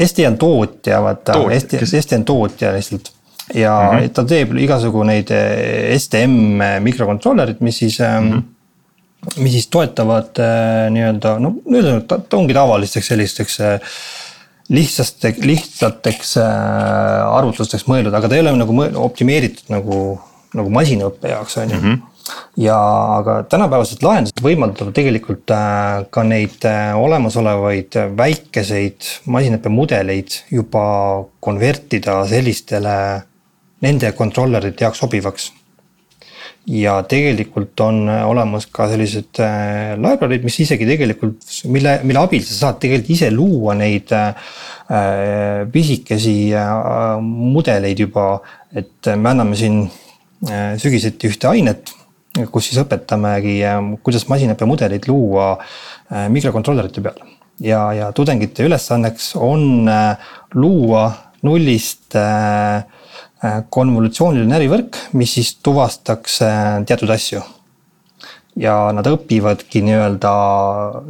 [0.00, 1.96] ST on tootja, vaata, ST, kes...
[2.02, 3.12] ST on tootja lihtsalt
[3.54, 4.12] ja mm -hmm.
[4.14, 5.30] ta teeb igasugu neid
[5.98, 8.30] STM mikrokontrollerid, mis siis mm.
[8.30, 8.49] -hmm
[9.36, 13.96] mis siis toetavad äh, nii-öelda no ühesõnaga ta, ta ongi tavalisteks sellisteks äh,
[14.72, 19.98] lihtsaste, lihtsateks äh, arvutusteks mõeldud, aga ta ei ole nagu optimeeritud nagu,
[20.56, 21.84] nagu masinõppe jaoks on ju mm.
[21.88, 22.06] -hmm
[22.56, 22.76] ja
[23.16, 25.50] aga tänapäevased lahendused võimaldavad tegelikult
[26.14, 26.62] ka neid
[26.94, 30.84] olemasolevaid väikeseid masinõppemudeleid juba
[31.40, 32.94] konvertida sellistele
[33.82, 35.48] nende kontrollerite jaoks sobivaks
[36.70, 42.44] ja tegelikult on äh, olemas ka sellised äh, library'd, mis isegi tegelikult, mille, mille abil
[42.46, 44.52] sa saad tegelikult ise luua neid äh,
[45.72, 46.52] pisikesi
[47.22, 48.40] mudeleid juba.
[48.74, 49.84] et me anname siin
[50.78, 51.90] sügiseti ühte ainet,
[52.50, 53.56] kus siis õpetamegi,
[54.02, 55.52] kuidas masinaõppemudeleid luua
[56.34, 57.18] mikrokontrollerite peal.
[57.62, 59.90] ja, ja tudengite ülesanneks on
[60.54, 61.04] luua
[61.42, 62.84] nullist äh,
[63.40, 67.40] Äh, konvolutsiooniline ärivõrk, mis siis tuvastaks äh, teatud asju.
[68.60, 70.30] ja nad õpivadki nii-öelda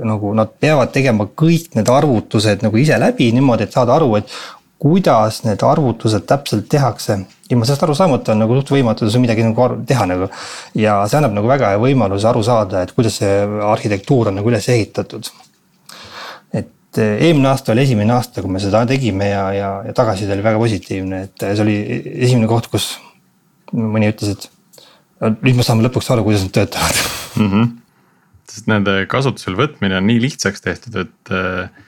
[0.06, 4.30] nagu nad peavad tegema kõik need arvutused nagu ise läbi niimoodi, et saada aru, et
[4.78, 7.18] kuidas need arvutused täpselt tehakse.
[7.50, 10.30] ilma sellest aru saamata on nagu suht võimatu midagi nagu teha nagu.
[10.74, 14.54] ja see annab nagu väga hea võimaluse aru saada, et kuidas see arhitektuur on nagu
[14.54, 15.49] üles ehitatud eh,
[16.98, 20.58] eelmine aasta oli esimene aasta, kui me seda tegime ja, ja, ja tagasiside oli väga
[20.58, 21.76] positiivne, et see oli
[22.26, 22.92] esimene koht, kus
[23.76, 24.48] mõni ütles, et
[25.44, 26.98] nüüd me saame lõpuks aru, kuidas nad töötavad
[27.36, 27.46] mm.
[27.52, 27.70] -hmm.
[28.50, 31.86] sest nende kasutusele võtmine on nii lihtsaks tehtud, et äh,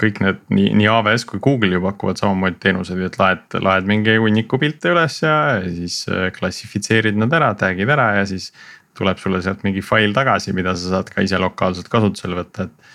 [0.00, 4.16] kõik need nii, nii AWS kui Google ju pakuvad samamoodi teenuseid, et laed, laed mingi
[4.18, 6.02] hunniku pilte üles ja, ja siis
[6.38, 8.50] klassifitseerid nad ära, tag'id ära ja siis
[8.98, 12.90] tuleb sulle sealt mingi fail tagasi, mida sa saad ka ise lokaalselt kasutusele võtta, et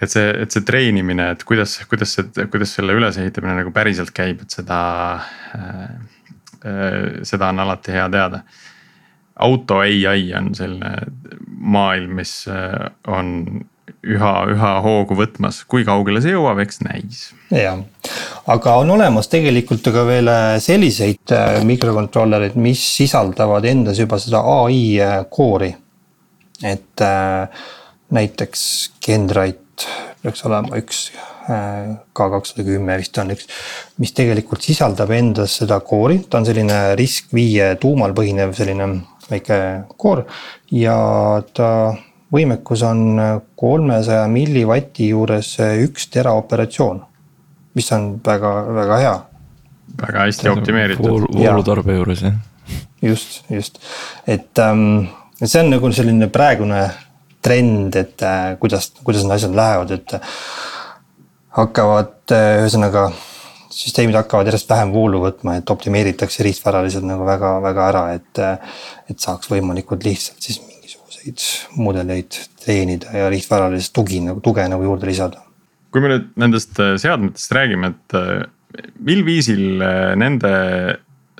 [0.00, 4.44] et see, et see treenimine, et kuidas, kuidas see, kuidas selle ülesehitamine nagu päriselt käib,
[4.46, 4.80] et seda
[5.56, 5.86] äh,.
[6.62, 8.44] Äh, seda on alati hea teada.
[9.42, 10.90] auto ai on selline
[11.58, 13.64] maailm, mis äh, on
[14.06, 17.22] üha, üha hoogu võtmas, kui kaugele see jõuab, eks näis.
[17.50, 17.80] jah,
[18.46, 21.34] aga on olemas tegelikult ka veel äh, selliseid
[21.66, 25.00] mikrokontrollereid, mis sisaldavad endas juba seda ai
[25.30, 25.74] koori.
[26.62, 27.66] et äh,
[28.12, 28.62] näiteks
[29.02, 29.61] Genrite
[30.22, 31.04] peaks olema üks
[31.50, 33.48] äh, K kakssada kümme vist on üks,
[34.02, 38.88] mis tegelikult sisaldab endas seda koori, ta on selline RISC-V tuumal põhinev selline
[39.30, 39.58] väike
[40.00, 40.24] koor
[40.74, 40.96] ja
[41.54, 41.68] ta
[42.32, 43.02] võimekus on
[43.58, 45.54] kolmesaja millivati juures
[45.84, 47.02] üks teraoperatsioon,
[47.76, 49.14] mis on väga-väga hea.
[50.02, 51.28] väga hästi optimeeritud.
[51.36, 52.38] voolutarbe juures jah.
[53.02, 53.80] just, just,
[54.26, 55.08] et ähm,
[55.42, 56.86] see on nagu selline praegune
[57.42, 60.14] trend, et äh, kuidas, kuidas need asjad lähevad, et
[61.58, 63.08] hakkavad äh, ühesõnaga
[63.72, 68.42] süsteemid hakkavad järjest vähem voolu võtma, et optimeeritakse riistväraliselt nagu väga-väga ära, et.
[69.10, 75.08] et saaks võimalikult lihtsalt siis mingisuguseid mudeleid treenida ja riistväralist tugi nagu, tuge nagu juurde
[75.08, 75.42] lisada.
[75.92, 79.82] kui me nüüd nendest äh, seadmetest räägime, et mil viisil
[80.16, 80.52] nende,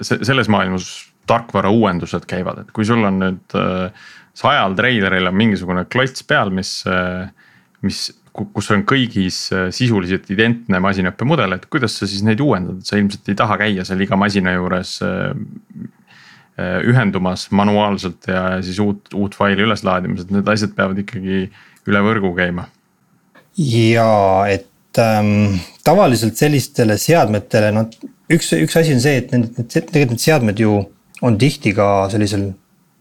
[0.03, 0.91] selles maailmas
[1.29, 3.55] tarkvara uuendused käivad, et kui sul on nüüd
[4.39, 6.75] sajal treileril on mingisugune klots peal, mis,
[7.85, 9.45] mis, kus on kõigis
[9.77, 13.85] sisuliselt identne masinõppemudel, et kuidas sa siis neid uuendad, et sa ilmselt ei taha käia
[13.89, 14.99] seal iga masina juures
[16.89, 21.47] ühendumas manuaalselt ja siis uut, uut faili üles laadimas, et need asjad peavad ikkagi
[21.89, 22.67] üle võrgu käima.
[23.57, 24.09] ja
[24.49, 27.89] et ähm, tavaliselt sellistele seadmetele, noh
[28.33, 30.77] üks, üks asi on see, et need, need tegelikult need seadmed ju
[31.23, 32.51] on tihti ka sellisel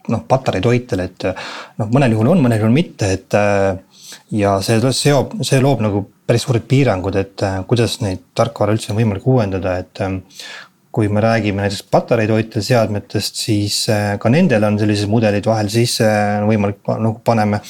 [0.10, 3.40] noh, patareitoitel, et noh, mõnel juhul on, mõnel juhul mitte, et.
[4.36, 9.02] ja see seob, see loob nagu päris suured piirangud, et kuidas neid tarkvara üldse on
[9.02, 10.06] võimalik uuendada, et.
[10.92, 13.86] kui me räägime näiteks patareitoitel seadmetest, siis
[14.20, 16.04] ka nendel on sellised mudelid vahel sisse
[16.44, 17.62] võimalik nagu paneme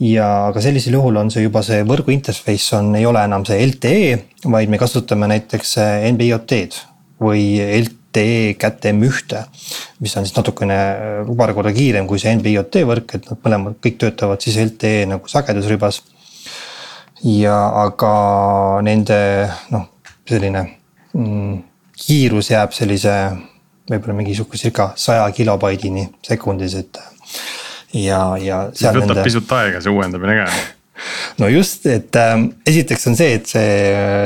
[0.00, 3.58] ja aga sellisel juhul on see juba see võrgu interface on, ei ole enam see
[3.66, 4.20] LTE,
[4.54, 5.74] vaid me kasutame näiteks
[6.12, 6.78] NB-IoT-d
[7.26, 9.44] või LTE TE kätte M1.
[10.00, 10.78] mis on siis natukene
[11.36, 15.30] paar korda kiirem kui see NB-IoT võrk, et nad mõlemad kõik töötavad siis LTE nagu
[15.30, 16.02] sagedusribas.
[17.24, 18.12] ja aga
[18.82, 19.20] nende
[19.70, 19.86] noh,
[20.28, 20.64] selline
[21.12, 21.62] mm,
[22.06, 23.14] kiirus jääb sellise
[23.90, 27.00] võib-olla mingi sihukese circa saja kilobaidini sekundis, et.
[27.94, 28.66] ja, ja.
[28.72, 29.24] siis võtab nende...
[29.26, 30.50] pisut aega see uuendamine ka
[31.40, 32.36] no just, et äh,
[32.68, 33.74] esiteks on see, et see,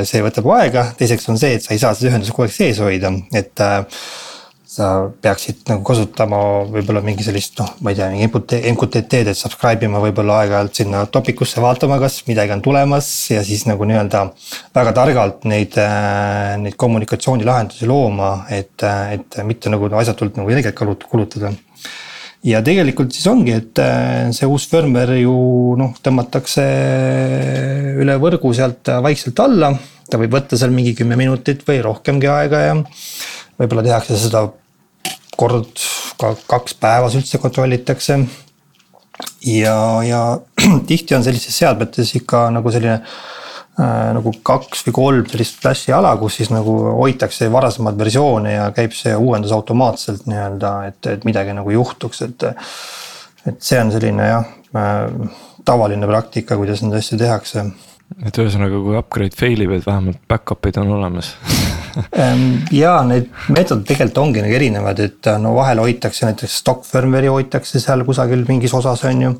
[0.08, 2.80] see võtab aega, teiseks on see, et sa ei saa seda ühendust kogu aeg sees
[2.82, 3.82] hoida, et äh,
[4.74, 4.86] sa
[5.22, 6.38] peaksid nagu kasutama
[6.72, 8.26] võib-olla mingi sellist noh, ma ei tea, mingi
[8.72, 13.66] MQTT-d, et subscribe ima võib-olla aeg-ajalt sinna topikusse vaatama, kas midagi on tulemas ja siis
[13.70, 14.24] nagu nii-öelda.
[14.74, 18.82] väga targalt neid, äh, neid kommunikatsioonilahendusi looma, et,
[19.14, 21.54] et mitte nagu asjatult nagu energiat kulutada
[22.44, 25.34] ja tegelikult siis ongi, et äh, see uus firmware ju
[25.80, 26.64] noh, tõmmatakse
[28.04, 29.72] üle võrgu sealt vaikselt alla.
[30.10, 32.74] ta võib võtta seal mingi kümme minutit või rohkemgi aega ja
[33.58, 34.44] võib-olla tehakse seda
[35.34, 35.80] kord
[36.20, 38.20] ka kaks päevas üldse kontrollitakse.
[39.48, 40.20] ja, ja
[40.88, 43.16] tihti on sellistes seadmetes ikka nagu selline äh,
[43.76, 48.94] nagu kaks või kolm sellist flash'i ala, kus siis nagu hoitakse varasemaid versioone ja käib
[48.94, 52.46] see uuendus automaatselt nii-öelda, et, et midagi nagu juhtuks, et.
[53.44, 55.34] et see on selline jah äh,,
[55.68, 57.66] tavaline praktika, kuidas neid asju tehakse
[58.22, 61.34] et ühesõnaga, kui upgrade fail ib, et vähemalt back-up'id on olemas
[62.74, 67.80] ja need meetodid tegelikult ongi nagu erinevad, et no vahel hoitakse näiteks stock firmware'i hoitakse
[67.82, 69.34] seal kusagil mingis osas on ju.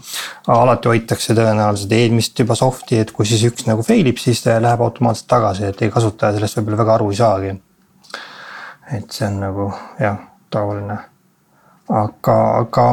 [0.55, 4.61] alati hoitakse tõenäoliselt eelmist juba soft'i, et kui siis üks nagu fail ib, siis ta
[4.63, 7.57] läheb automaatselt tagasi, et ei kasutaja sellest võib-olla väga aru ei saagi.
[8.93, 9.69] et see on nagu
[10.01, 10.19] jah,
[10.51, 10.99] tavaline.
[11.89, 12.89] aga, aga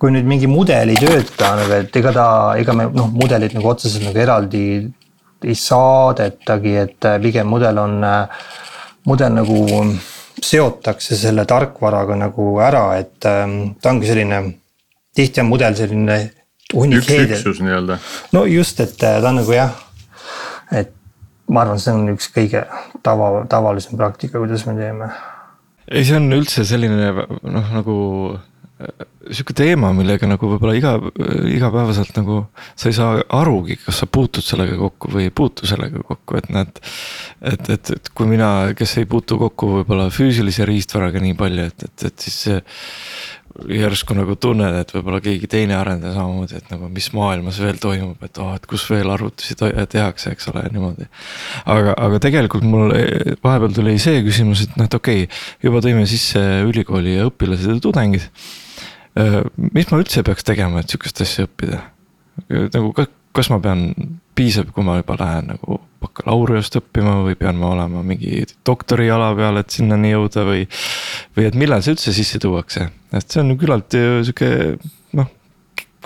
[0.00, 2.28] kui nüüd mingi mudel ei tööta nagu, et ega ta,
[2.60, 4.66] ega me noh, mudelit nagu otseselt nagu eraldi
[5.46, 8.46] ei saadetagi, et äh, pigem mudel on, äh,
[9.06, 9.58] mudel nagu
[10.42, 14.42] seotakse selle tarkvaraga nagu ära, et ähm, ta ongi selline,
[15.16, 16.18] tihti on mudel selline.
[16.74, 17.98] üks üksus nii-öelda.
[18.34, 19.72] no just, et äh, ta on nagu jah,
[20.74, 20.92] et
[21.48, 22.64] ma arvan, see on üks kõige
[23.06, 25.10] tava, tavalisem praktika, kuidas me teeme.
[25.90, 27.96] ei, see on üldse selline noh, nagu
[29.30, 30.94] sihuke teema, millega nagu võib-olla iga,
[31.50, 32.42] igapäevaselt nagu
[32.74, 36.50] sa ei saa arugi, kas sa puutud sellega kokku või ei puutu sellega kokku, et
[36.54, 36.82] näed.
[37.40, 41.88] et, et, et kui mina, kes ei puutu kokku võib-olla füüsilise riistvaraga nii palju, et,
[41.88, 42.44] et, et siis
[43.64, 48.20] järsku nagu tunnen, et võib-olla keegi teine arendaja samamoodi, et nagu mis maailmas veel toimub,
[48.26, 51.08] et oh, et kus veel arvutusi tehakse, eks ole, niimoodi.
[51.72, 52.92] aga, aga tegelikult mul
[53.44, 57.80] vahepeal tuli see küsimus, et noh, et okei okay,, juba tõime sisse ülikooli õpilased ja
[57.82, 58.28] tudengid
[59.16, 61.82] mis ma üldse peaks tegema, et sihukest asja õppida?
[62.52, 62.90] nagu
[63.36, 63.88] kas ma pean,
[64.36, 69.60] piisab, kui ma juba lähen nagu bakalaureust õppima või pean ma olema mingi doktoriala peal,
[69.60, 70.66] et sinnani jõuda või.
[71.36, 74.50] või et millal see üldse sisse tuuakse, et see on küllalt sihuke
[75.16, 75.32] noh,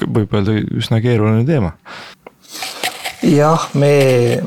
[0.07, 1.75] võib öelda üsna keeruline teema
[3.27, 3.93] jah, me,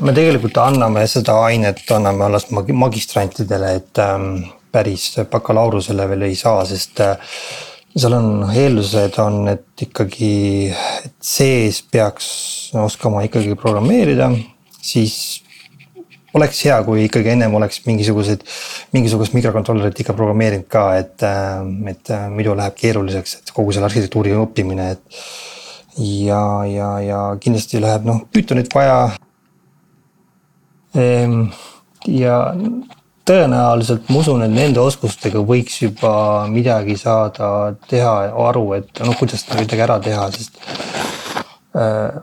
[0.00, 4.32] me tegelikult anname seda ainet, anname alles magistrantidele, et ähm,
[4.74, 7.36] päris bakalaureusele veel ei saa, sest äh,
[7.94, 10.34] seal on eeldused on, et ikkagi,
[11.06, 12.26] et sees peaks
[12.78, 14.32] oskama ikkagi programmeerida,
[14.82, 15.44] siis
[16.34, 18.42] oleks hea, kui ikkagi ennem oleks mingisugused,
[18.96, 21.26] mingisugust mikrokontrollerit ikka programmeerinud ka, et,
[21.92, 25.22] et muidu läheb keeruliseks, et kogu selle arhitektuuri õppimine, et.
[26.02, 28.98] ja, ja, ja kindlasti läheb noh, Pythonit vaja.
[30.98, 31.46] Ehm,
[32.10, 32.40] ja
[33.28, 36.14] tõenäoliselt ma usun, et nende oskustega võiks juba
[36.52, 38.14] midagi saada teha,
[38.48, 40.62] aru, et noh, kuidas seda midagi ära teha, sest
[41.74, 42.22] äh,.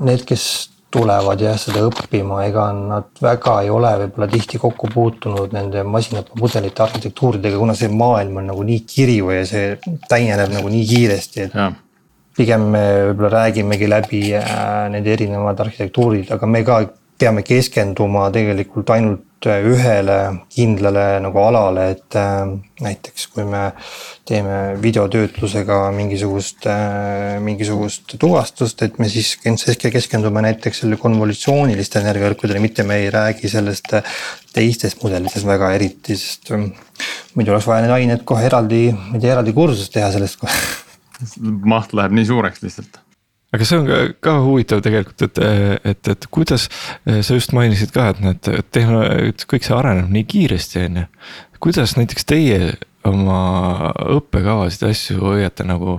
[0.00, 0.42] Need, kes
[0.90, 6.82] tulevad jah seda õppima, ega nad väga ei ole võib-olla tihti kokku puutunud nende masinaõppemudelite
[6.86, 11.60] arhitektuuridega, kuna see maailm on nagu nii kiriv ja see täieneb nagu nii kiiresti, et.
[12.40, 16.80] pigem me võib-olla räägimegi läbi äh, need erinevad arhitektuurid, aga me ka
[17.20, 20.16] peame keskenduma tegelikult ainult ühele
[20.52, 22.50] kindlale nagu alale, et äh,
[22.84, 23.70] näiteks kui me
[24.28, 32.84] teeme videotöötlusega mingisugust äh,, mingisugust tuvastust, et me siis keskendume näiteks selle konvolutsiooniliste energiavõrkudele, mitte
[32.84, 34.16] me ei räägi sellest äh,
[34.52, 36.68] teistest mudelitest väga eriti, sest äh,
[37.34, 40.64] muidu oleks vaja need ained kohe eraldi, ma ei tea, eraldi kursust teha sellest kohe.
[41.68, 43.00] Maht läheb nii suureks lihtsalt
[43.54, 45.40] aga see on ka, ka huvitav tegelikult, et,
[45.92, 46.68] et, et kuidas
[47.06, 49.02] sa just mainisid ka, et need tehno-,
[49.50, 51.08] kõik see areneb nii kiiresti, on ju.
[51.66, 52.60] kuidas näiteks teie
[53.08, 53.40] oma
[54.16, 55.98] õppekavasid ja asju hoiate nagu,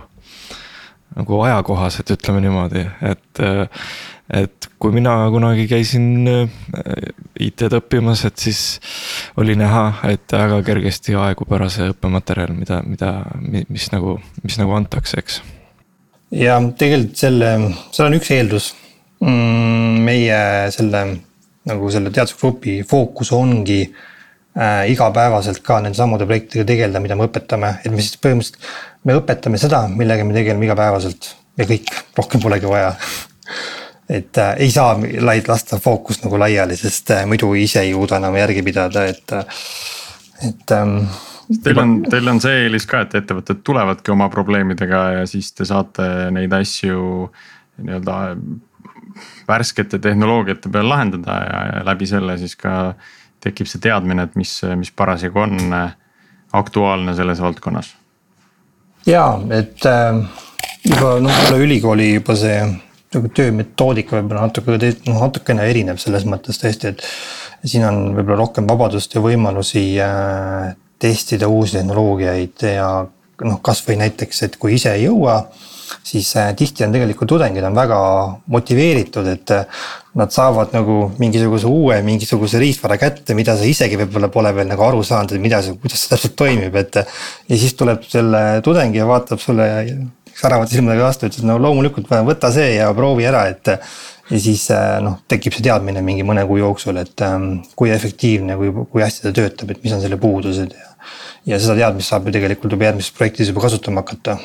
[1.17, 3.45] nagu ajakohased, ütleme niimoodi, et.
[4.31, 8.61] et kui mina kunagi käisin IT-d õppimas, et siis
[9.37, 13.11] oli näha, et väga kergesti aegub ära see õppematerjal, mida, mida,
[13.67, 15.41] mis nagu, mis nagu antakse, eks
[16.31, 17.51] ja tegelikult selle,
[17.91, 18.71] seal on üks eeldus.
[19.21, 20.37] Mm, meie
[20.73, 21.03] selle
[21.69, 27.75] nagu selle teadusgrupi fookus ongi äh, igapäevaselt ka nende samade projektidega tegeleda, mida me õpetame,
[27.83, 28.71] et me siis põhimõtteliselt.
[29.05, 32.95] me õpetame seda, millega me tegeleme igapäevaselt ja kõik, rohkem polegi vaja
[34.17, 38.19] et äh, ei saa laid lasta fookust nagu laiali, sest äh, muidu ise ei suuda
[38.19, 39.61] enam järgi pidada, et, äh,
[40.49, 41.03] et ähm,.
[41.63, 45.67] Teil on, teil on see eelis ka, et ettevõtted tulevadki oma probleemidega ja siis te
[45.67, 47.29] saate neid asju
[47.81, 48.17] nii-öelda
[49.47, 52.93] värskete tehnoloogiate peal lahendada ja, ja läbi selle siis ka
[53.41, 55.57] tekib see teadmine, et mis, mis parasjagu on
[56.53, 57.95] aktuaalne selles valdkonnas.
[59.05, 60.21] ja, et äh,
[60.85, 62.57] juba noh, ülikooli juba see
[63.11, 64.77] nagu töömetoodika võib-olla natuke,
[65.09, 67.03] noh natukene erineb selles mõttes tõesti, et.
[67.65, 72.87] siin on võib-olla rohkem vabadust ja võimalusi äh, testida uusi tehnoloogiaid ja
[73.41, 75.41] noh, kasvõi näiteks, et kui ise ei jõua
[76.03, 77.97] siis äh, tihti on tegelikult tudengid on väga
[78.53, 79.81] motiveeritud, et äh,
[80.19, 84.85] nad saavad nagu mingisuguse uue, mingisuguse riistvara kätte, mida sa isegi võib-olla pole veel nagu
[84.87, 87.01] aru saanud, et mida see, kuidas see täpselt toimib, et.
[87.47, 89.67] ja siis tuleb selle tudengi ja vaatab sulle
[90.41, 93.75] säravate silmadega vastu, ütles no loomulikult võta see ja proovi ära, et.
[94.31, 98.59] ja siis äh, noh, tekib see teadmine mingi mõne kuu jooksul, et ähm, kui efektiivne,
[98.59, 100.90] kui, kui hästi ta töötab, et mis on selle puudused ja.
[101.45, 104.37] Ja seda teadmist saab ju tegelikult juba järgmises projektis juba kasutama hakata.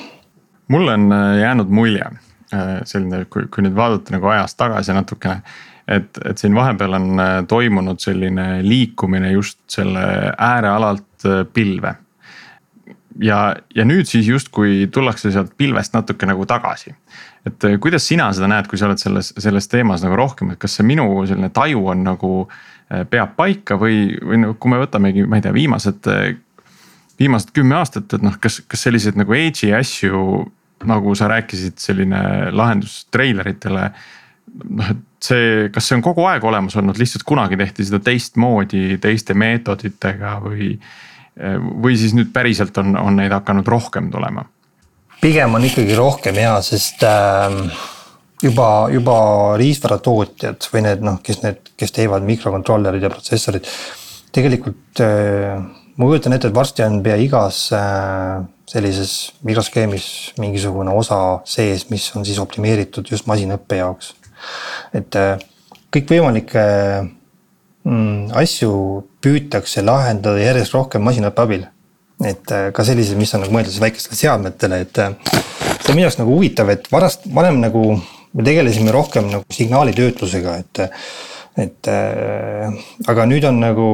[0.68, 5.42] mulle on äh, jäänud mulje äh, selline, kui, kui nüüd vaadata nagu ajas tagasi natukene
[5.88, 11.94] et, et siin vahepeal on toimunud selline liikumine just selle äärealalt pilve
[13.22, 16.94] ja, ja nüüd siis justkui tullakse sealt pilvest natuke nagu tagasi.
[17.46, 20.78] et kuidas sina seda näed, kui sa oled selles, selles teemas nagu rohkem, et kas
[20.78, 22.32] see minu selline taju on nagu
[23.10, 26.10] peab paika või, või no kui me võtamegi, ma ei tea, viimased.
[27.18, 30.44] Viimased kümme aastat, et noh, kas, kas selliseid nagu edge'i asju,
[30.86, 32.20] nagu sa rääkisid, selline
[32.52, 33.86] lahendus treileritele
[34.76, 38.98] noh, et see, kas see on kogu aeg olemas olnud, lihtsalt kunagi tehti seda teistmoodi,
[39.02, 40.76] teiste meetoditega või
[41.82, 44.46] või siis nüüd päriselt on, on neid hakanud rohkem tulema?
[45.20, 47.54] pigem on ikkagi rohkem ja, sest äh,
[48.44, 49.16] juba, juba
[49.60, 53.68] riistvaratootjad või need noh, kes need, kes teevad mikrokontrollerid ja protsessorid.
[54.36, 55.64] tegelikult äh,
[55.96, 59.12] ma kujutan ette, et varsti on pea igas äh, sellises
[59.46, 60.08] mikroskeemis
[60.40, 64.12] mingisugune osa sees, mis on siis optimeeritud just masinõppe jaoks.
[64.96, 65.38] et äh,
[65.94, 66.64] kõikvõimalikke
[67.86, 68.72] mm, asju
[69.24, 71.64] püütakse lahendada järjest rohkem masinaõppe abil.
[72.24, 76.20] et äh, ka sellised, mis on nagu mõeldud väikestele seadmetele, et see on minu jaoks
[76.20, 77.86] nagu huvitav, et varast, varem nagu
[78.36, 80.84] me tegelesime rohkem nagu signaalitöötlusega, et.
[81.56, 81.88] et
[83.08, 83.86] aga nüüd on nagu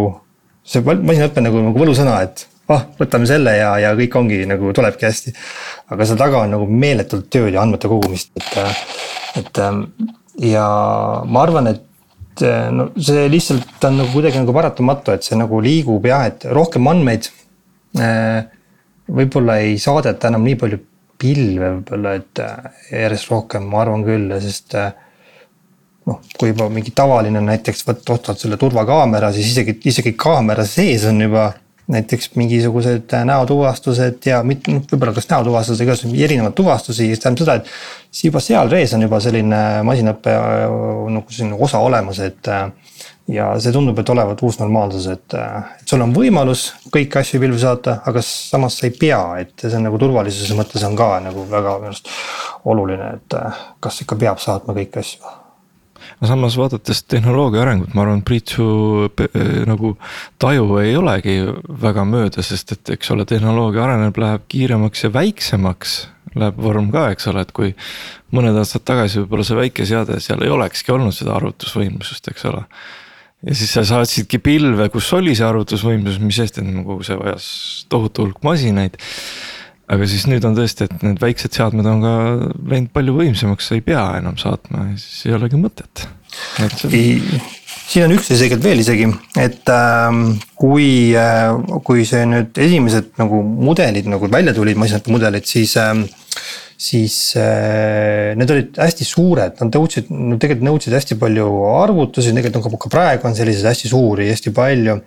[0.64, 5.08] see masinaõpe nagu, nagu võlusõna, et ah, võtame selle ja, ja kõik ongi nagu tulebki
[5.08, 5.34] hästi.
[5.94, 9.62] aga seal taga on nagu meeletult tööd ja andmete kogumist, et, et
[10.40, 10.66] ja
[11.28, 15.60] ma arvan, et eh, no see lihtsalt on nagu kuidagi nagu paratamatu, et see nagu
[15.64, 17.30] liigub jah, et rohkem andmeid
[18.00, 18.48] äh,.
[19.12, 20.78] võib-olla ei saadeta enam nii palju
[21.22, 22.70] pilve võib-olla, et äh,
[23.02, 24.92] järjest rohkem, ma arvan küll, sest äh,
[26.08, 31.06] noh, kui juba mingi tavaline näiteks võtta, ostad selle turvakaamera, siis isegi, isegi kaamera sees
[31.10, 31.52] on juba
[31.92, 37.56] näiteks mingisugused näotuvastused ja mitte noh, võib-olla kas näotuvastused, igasuguseid erinevaid tuvastusi, see tähendab seda,
[37.58, 37.72] et.
[38.10, 40.36] siis juba seal rees on juba selline masinaõppe
[41.16, 42.52] nagu selline osa olemas, et.
[43.32, 47.60] ja see tundub, et olevat uus normaalsus, et, et sul on võimalus kõiki asju pilvi
[47.62, 51.46] saata, aga samas sa ei pea, et see on nagu turvalisuse mõttes on ka nagu
[51.50, 52.10] väga minu arust
[52.64, 53.38] oluline, et
[53.82, 55.38] kas ikka peab saatma kõiki asju
[56.22, 58.64] aga samas vaadates tehnoloogia arengut, ma arvan, Priit su
[59.66, 59.96] nagu
[60.38, 61.34] taju ei olegi
[61.82, 65.96] väga mööda, sest et eks ole, tehnoloogia areneb, läheb kiiremaks ja väiksemaks.
[66.38, 67.74] Läheb vorm ka, eks ole, et kui
[68.32, 72.62] mõned aastad tagasi võib-olla see väike seade, seal ei olekski olnud seda arvutusvõimsust, eks ole
[73.42, 77.48] ja siis sa saatsidki pilve, kus oli see arvutusvõimsus, mis sest, et nagu see vajas
[77.90, 78.96] tohutu hulk masinaid
[79.92, 82.14] aga siis nüüd on tõesti, et need väiksed seadmed on ka
[82.72, 86.06] läinud palju võimsamaks, sa ei pea enam saatma ja siis ei olegi mõtet.
[86.62, 86.72] On...
[86.88, 89.08] siin on üks asi tegelikult veel isegi,
[89.42, 90.18] et äh,
[90.58, 91.52] kui äh,,
[91.84, 95.92] kui see nüüd esimesed nagu mudelid nagu välja tulid, masinate mudelid, siis äh,
[96.82, 100.08] siis äh, need olid hästi suured, nad nõudsid,
[100.42, 101.46] tegelikult nõudsid hästi palju
[101.76, 104.98] arvutusi, tegelikult ka praegu on selliseid hästi suuri, hästi palju.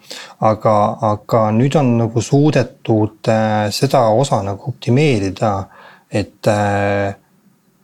[0.48, 0.76] aga,
[1.12, 5.54] aga nüüd on nagu suudetud äh, seda osa nagu optimeerida,
[6.12, 7.14] et äh,,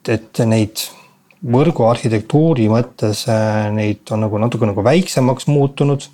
[0.10, 0.82] et neid
[1.54, 3.28] võrgu arhitektuuri mõttes
[3.74, 6.08] neid on nagu natuke nagu väiksemaks muutunud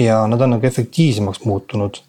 [0.00, 2.00] ja nad on nagu efektiivsemaks muutunud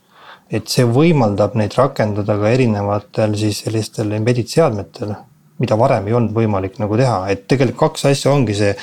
[0.54, 5.16] et see võimaldab neid rakendada ka erinevatel siis sellistel embedded seadmetel.
[5.56, 8.74] mida varem ei olnud võimalik nagu teha, et tegelikult kaks asja ongi see.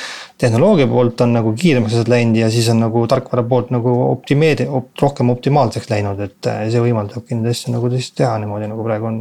[0.41, 4.69] tehnoloogia poolt on nagu kiiremaks asjad läinud ja siis on nagu tarkvara poolt nagu optimeeri-
[4.69, 8.85] op,, rohkem optimaalseks läinud, et äh, see võimaldabki neid asju nagu tõesti teha niimoodi, nagu
[8.89, 9.21] praegu on.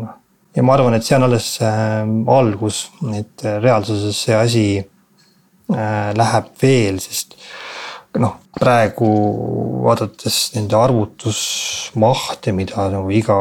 [0.56, 2.86] ja ma arvan, et see on alles äh, algus,
[3.20, 7.36] et reaalsuses see asi äh, läheb veel, sest
[8.20, 9.10] noh, praegu
[9.86, 13.38] vaadates nende arvutusmahte, mida nagu iga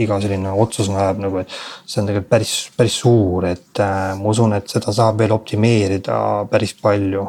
[0.00, 1.52] iga selline otsus näeb nagu, et
[1.86, 6.18] see on tegelikult päris, päris suur, et äh, ma usun, et seda saab veel optimeerida
[6.50, 7.26] päris palju.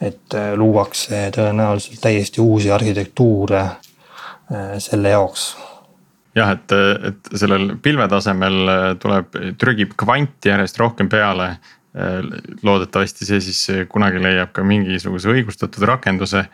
[0.00, 5.50] et äh, luuakse tõenäoliselt täiesti uusi arhitektuure äh, selle jaoks
[6.34, 6.72] jah, et,
[7.10, 11.58] et sellel pilve tasemel tuleb, trügib kvanti järjest rohkem peale.
[12.62, 16.44] Loodetavasti see siis kunagi leiab ka mingisuguse õigustatud rakenduse.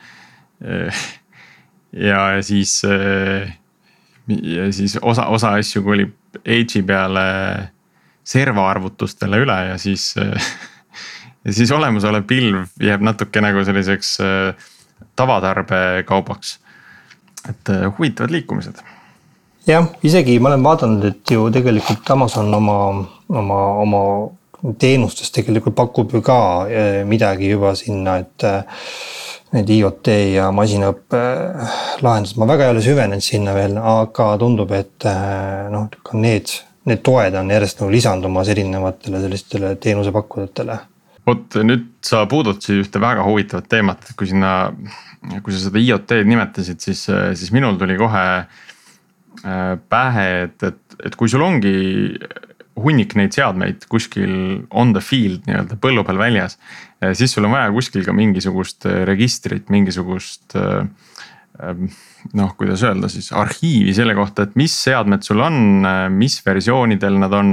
[1.93, 2.83] ja siis
[4.29, 6.15] ja siis osa, osa asju kolib
[6.45, 7.25] Edge'i peale
[8.25, 10.15] servaarvutustele üle ja siis
[11.45, 14.69] ja siis olemasolev pilv jääb natuke nagu selliseks äh,
[15.17, 16.59] tavatarbekaubaks.
[17.49, 18.81] et äh, huvitavad liikumised.
[19.67, 22.79] jah, isegi ma olen vaadanud, et ju tegelikult Amazon oma,
[23.29, 24.01] oma, oma
[24.81, 28.47] teenustes tegelikult pakub ju ka äh, midagi juba sinna, et
[29.55, 34.73] need IoT ja masinaõppe äh, lahendused, ma väga ei ole süvenenud sinna veel, aga tundub,
[34.75, 35.07] et
[35.73, 36.57] noh, ka need,
[36.89, 40.79] need toed on järjest nagu lisandumas erinevatele sellistele teenusepakkujatele.
[41.25, 44.73] vot nüüd sa puudutasid ühte väga huvitavat teemat, et kui sinna,
[45.43, 51.17] kui sa seda IoT-d nimetasid, siis, siis minul tuli kohe äh, pähe, et, et, et
[51.17, 51.77] kui sul ongi
[52.75, 56.59] hunnik neid seadmeid kuskil on the field nii-öelda põllu peal väljas.
[57.15, 61.91] siis sul on vaja kuskil ka mingisugust äh, registrit, mingisugust ähm,
[62.35, 67.37] noh, kuidas öelda siis arhiivi selle kohta, et mis seadmed sul on, mis versioonidel nad
[67.43, 67.53] on.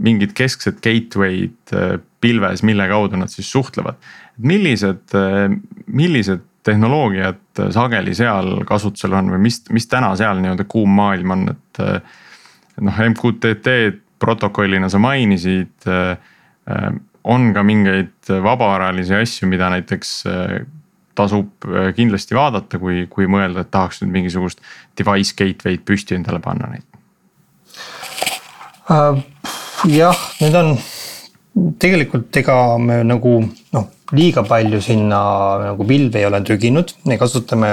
[0.00, 1.72] mingid kesksed gateway'd
[2.24, 3.94] pilves, mille kaudu nad siis suhtlevad.
[4.38, 5.12] millised,
[5.86, 11.44] millised tehnoloogiad sageli seal kasutusel on või mis, mis täna seal nii-öelda kuum maailm on,
[11.52, 11.82] et
[12.80, 13.76] noh, MQTT
[14.18, 15.74] protokollina sa mainisid.
[15.86, 16.16] Äh,
[16.70, 16.90] äh,
[17.26, 20.58] on ka mingeid vabavaralisi asju, mida näiteks äh,
[21.18, 21.64] tasub
[21.96, 24.60] kindlasti vaadata, kui, kui mõelda, et tahaks nüüd mingisugust
[24.98, 26.84] device gateway'd püsti endale panna neid
[28.92, 29.18] uh,.
[29.90, 30.76] jah, need on
[31.80, 33.86] tegelikult ega me nagu noh,
[34.16, 35.20] liiga palju sinna
[35.62, 37.70] nagu pilve ei ole trüginud, me kasutame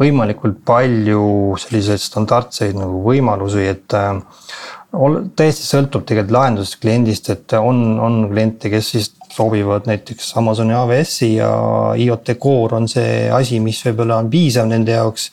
[0.00, 4.18] võimalikult palju selliseid standardseid nagu võimalusi, et äh,
[5.38, 11.30] täiesti sõltub tegelikult lahendusest kliendist, et on, on kliente, kes siis soovivad näiteks Amazoni AWS-i
[11.36, 11.50] ja
[11.98, 15.30] IoT Core on see asi, mis võib-olla on piisav nende jaoks.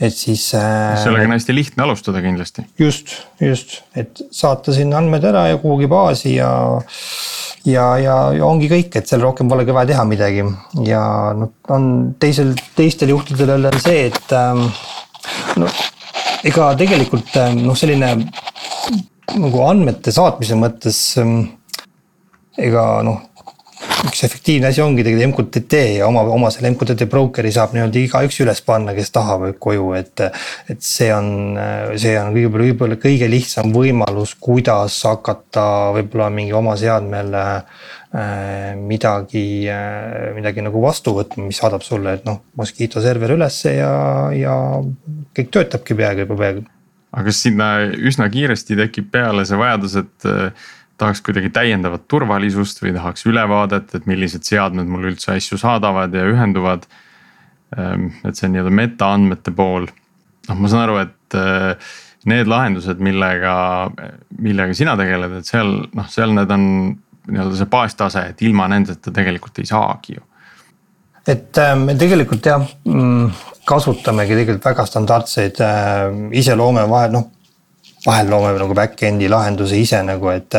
[0.00, 0.96] et siis äh,.
[1.02, 2.66] sellega on hästi lihtne alustada kindlasti.
[2.78, 6.50] just, just, et saata sinna andmed ära ja kuhugi baasi ja
[7.66, 10.44] ja, ja, ja ongi kõik, et seal rohkem polegi vaja teha midagi
[10.86, 11.02] ja
[11.36, 11.90] noh, on
[12.22, 14.64] teisel, teistel juhtudel jälle on see, et ähm,
[15.60, 15.70] no
[16.46, 18.12] ega tegelikult ähm, noh, selline
[19.36, 21.40] nagu andmete saatmise mõttes ähm,
[22.56, 23.22] ega noh
[24.06, 28.38] üks efektiivne asi ongi tegelikult MQTT ja oma, oma selle MQTT broker'i saab nii-öelda igaüks
[28.44, 30.22] üles panna, kes tahab koju, et.
[30.72, 31.58] et see on,
[32.00, 37.82] see on võib-olla, võib-olla kõige lihtsam võimalus, kuidas hakata võib-olla mingi oma seadmel äh,
[38.80, 43.92] midagi, äh, midagi nagu vastu võtma, mis saadab sulle, et noh, Mosquito server ülesse ja,
[44.36, 44.56] ja
[45.36, 46.64] kõik töötabki peaaegu juba peaaegu.
[47.16, 50.32] aga kas sinna üsna kiiresti tekib peale see vajadus, et
[50.96, 56.24] tahaks kuidagi täiendavat turvalisust või tahaks ülevaadet, et millised seadmed mul üldse asju saadavad ja
[56.30, 56.86] ühenduvad.
[57.76, 59.88] Ehm, et see on nii-öelda metaandmete pool.
[60.48, 61.88] noh, ma saan aru, et eh,
[62.30, 63.56] need lahendused, millega,
[64.38, 66.64] millega sina tegeled, et seal noh, seal need on
[67.26, 70.24] nii-öelda see baastase, et ilma nendeta tegelikult ei saagi ju.
[71.26, 73.30] et äh, me tegelikult jah mm,
[73.66, 76.04] kasutamegi tegelikult väga standardseid äh,,
[76.38, 77.32] ise loome vahel noh
[78.06, 80.54] vahel loome nagu back-end'i lahenduse ise nagu, et.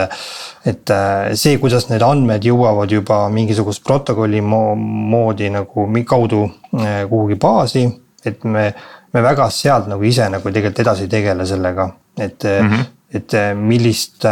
[0.68, 6.44] et äh, see, kuidas need andmed jõuavad juba mingisugust protokolli moodi nagu kaudu
[6.82, 7.88] äh, kuhugi baasi,
[8.26, 8.72] et me.
[9.16, 11.86] me väga sealt nagu ise nagu tegelikult edasi ei tegele sellega,
[12.20, 12.82] et mm, -hmm.
[13.16, 14.26] et millist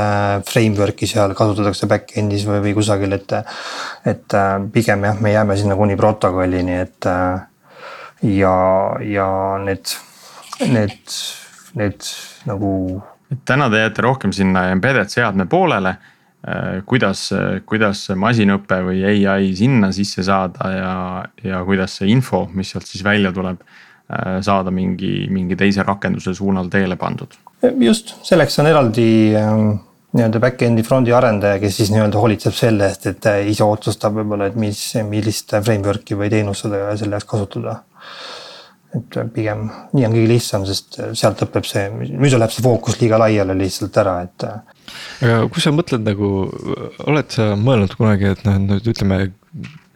[0.46, 3.32] framework'i seal kasutatakse back-end'is või, või kusagil, et.
[4.06, 4.36] et
[4.74, 7.08] pigem jah, me jääme sinna kuni protokollini, et
[8.22, 8.56] ja,
[9.02, 9.28] ja
[9.64, 9.96] need,
[10.68, 11.16] need,
[11.80, 12.10] need
[12.50, 13.02] nagu.
[13.32, 15.96] et täna te jääte rohkem sinna embedded seadme poolele.
[16.46, 17.32] Äh, kuidas,
[17.66, 20.92] kuidas masinõpe või ai sinna sisse saada ja,
[21.42, 23.64] ja kuidas see info, mis sealt siis välja tuleb,
[24.14, 27.34] äh, saada mingi, mingi teise rakenduse suunal teele pandud?
[27.82, 29.08] just, selleks on eraldi
[29.40, 29.72] ähm,
[30.16, 34.60] nii-öelda back-end'i front'i arendaja, kes siis nii-öelda hoolitseb selle eest, et ise otsustab võib-olla, et
[34.60, 37.80] mis, millist framework'i või teenust selle jaoks kasutada.
[38.96, 43.20] Et pigem nii on kõige lihtsam, sest sealt lõpeb see, muidu läheb see fookus liiga
[43.22, 44.46] laiali lihtsalt ära, et.
[45.26, 46.30] aga kui sa mõtled nagu,
[47.08, 49.26] oled sa mõelnud kunagi, et noh, nüüd ütleme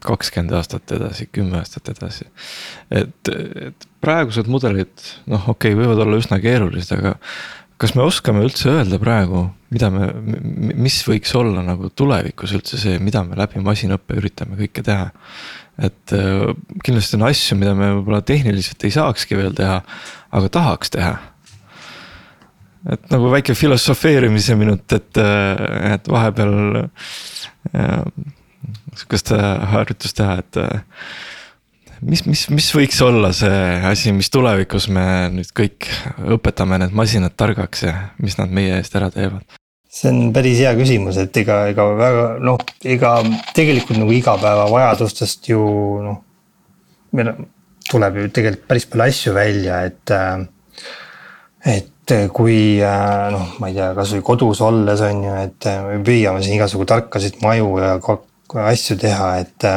[0.06, 2.28] kakskümmend aastat edasi, kümme aastat edasi.
[2.91, 4.93] et, et praegused mudelid,
[5.28, 7.18] noh, okei okay,, võivad olla üsna keerulised, aga
[7.80, 10.10] kas me oskame üldse öelda praegu, mida me,
[10.76, 15.10] mis võiks olla nagu tulevikus üldse see, mida me läbi masinõppe üritame kõike teha?
[15.80, 16.51] Et äh,
[16.84, 19.80] kindlasti on asju, mida me võib-olla tehniliselt ei saakski veel teha,
[20.36, 21.13] aga tahaks teha.
[22.89, 28.05] et nagu väike filosofeerimise minut, et, äh, et vahepeal äh,
[28.95, 29.34] sihukest
[29.71, 30.61] harjutust teha, et
[32.01, 35.88] mis, mis, mis võiks olla see asi, mis tulevikus me nüüd kõik
[36.36, 39.59] õpetame need masinad targaks ja mis nad meie eest ära teevad?
[39.89, 43.13] See on päris hea küsimus, et ega, ega väga noh, ega
[43.57, 45.61] tegelikult nagu igapäevavajadustest ju
[46.05, 46.19] noh.
[47.17, 47.31] meil
[47.89, 50.13] tuleb ju tegelikult päris palju asju välja, et,
[51.73, 52.59] et kui
[53.33, 57.41] noh, ma ei tea, kasvõi kodus olles on ju, et me püüame siin igasugu tarkasid
[57.41, 57.95] maju ja
[58.69, 59.69] asju teha, et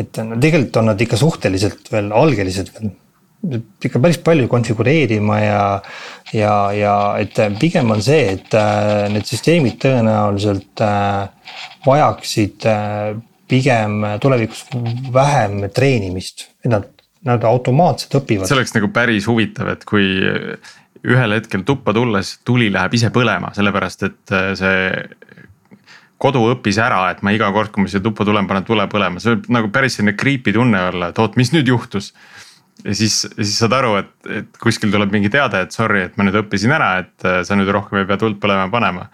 [0.00, 2.92] et no tegelikult on nad ikka suhteliselt veel algelised veel.
[3.40, 5.64] Ikka päris palju konfigureerima ja,
[6.36, 11.54] ja, ja et pigem on see, et äh, need süsteemid tõenäoliselt äh,
[11.86, 13.14] vajaksid äh,
[13.50, 14.66] pigem tulevikus
[15.12, 16.84] vähem treenimist, et nad,
[17.26, 18.46] nad automaatselt õpivad.
[18.48, 20.04] see oleks nagu päris huvitav, et kui
[21.00, 24.84] ühel hetkel tuppa tulles tuli läheb ise põlema, sellepärast et see
[26.20, 29.22] kodu õppis ära, et ma iga kord, kui ma siia tuppa tulen, panen tule põlema,
[29.22, 32.12] see võib nagu päris selline creepy tunne olla, et oot, mis nüüd juhtus.
[32.84, 36.26] Ja siis, siis saad aru, et, et kuskil tuleb mingi teade, et sorry, et ma
[36.26, 39.08] nüüd õppisin ära, et äh, sa nüüd rohkem ei pea tuld põlema panema.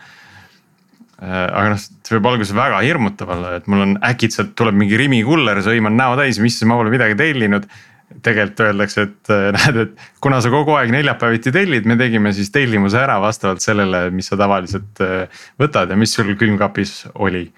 [1.16, 4.98] Äh, aga noh, see võib alguses väga hirmutav olla, et mul on äkitselt tuleb mingi
[5.00, 7.68] Rimi kuller, sõiman näo täis, mis ma pole midagi tellinud
[8.22, 12.52] tegelikult öeldakse, et äh, näed, et kuna sa kogu aeg neljapäeviti tellid, me tegime siis
[12.54, 15.04] tellimuse ära vastavalt sellele, mis sa tavaliselt
[15.60, 17.48] võtad ja mis sul külmkapis oli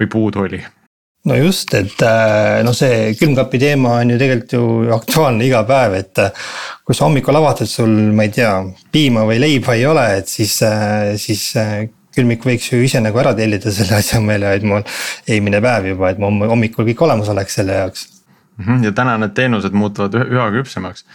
[0.00, 0.62] või puudu oli
[1.28, 5.96] no just, et äh, noh, see külmkapi teema on ju tegelikult ju aktuaalne iga päev,
[6.00, 6.22] et
[6.84, 8.54] kui sa hommikul et sul, ma ei tea,
[8.92, 10.56] piima või leiba ei ole, et siis,
[11.20, 11.50] siis
[12.16, 14.82] külmik võiks ju ise nagu ära tellida selle asemel ja et mul
[15.28, 18.08] eelmine päev juba, et mul hommikul kõik olemas oleks selle jaoks
[18.60, 21.06] Mhm, ja täna need teenused muutuvad üha küpsemaks.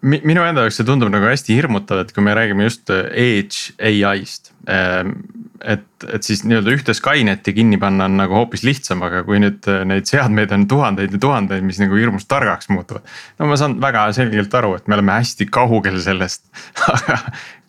[0.00, 3.74] Minu enda jaoks see tundub nagu hästi hirmutav, et kui me räägime just äh, edge
[4.08, 4.52] ai-st.
[4.70, 5.14] Ähm,
[5.60, 9.66] et, et siis nii-öelda ühte Skyneti kinni panna on nagu hoopis lihtsam, aga kui nüüd
[9.68, 13.04] äh, neid seadmeid on tuhandeid ja tuhandeid, mis nagu hirmus targaks muutuvad.
[13.38, 16.46] no ma saan väga selgelt aru, et me oleme hästi kaugel sellest
[16.94, 17.20] aga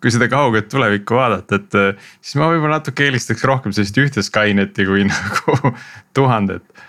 [0.02, 4.24] kui seda kauget tulevikku vaadata, et äh, siis ma võib-olla natuke eelistaks rohkem sellist ühte
[4.24, 5.76] Skyneti kui nagu
[6.18, 6.88] tuhandet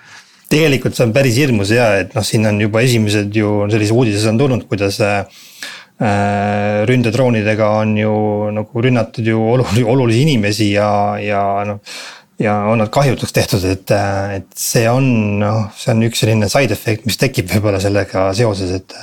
[0.52, 4.30] tegelikult see on päris hirmus ja et noh, siin on juba esimesed ju sellised uudised
[4.30, 5.22] on tulnud, kuidas äh,
[6.88, 8.14] ründedroonidega on ju
[8.56, 10.90] nagu rünnatud ju olulisi, olulisi inimesi ja,
[11.22, 11.80] ja noh.
[12.42, 13.92] ja on nad kahjutuks tehtud, et,
[14.36, 15.08] et see on
[15.42, 18.96] noh, see on üks selline side effect, mis tekib võib-olla sellega seoses, et.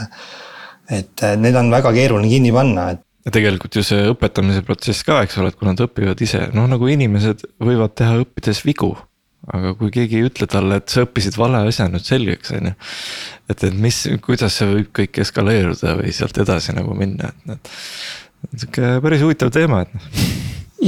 [0.89, 5.21] et need on väga keeruline kinni panna, et ja tegelikult ju see õpetamise protsess ka,
[5.25, 8.95] eks ole, et kui nad õpivad ise, noh nagu inimesed võivad teha õppides vigu
[9.47, 12.73] aga kui keegi ei ütle talle, et sa õppisid vale asja nüüd selgeks, on ju.
[13.49, 17.71] et, et mis, kuidas see võib kõik eskaleeruda või sealt edasi nagu minna, et,
[18.49, 20.27] et sihuke päris huvitav teema, et noh.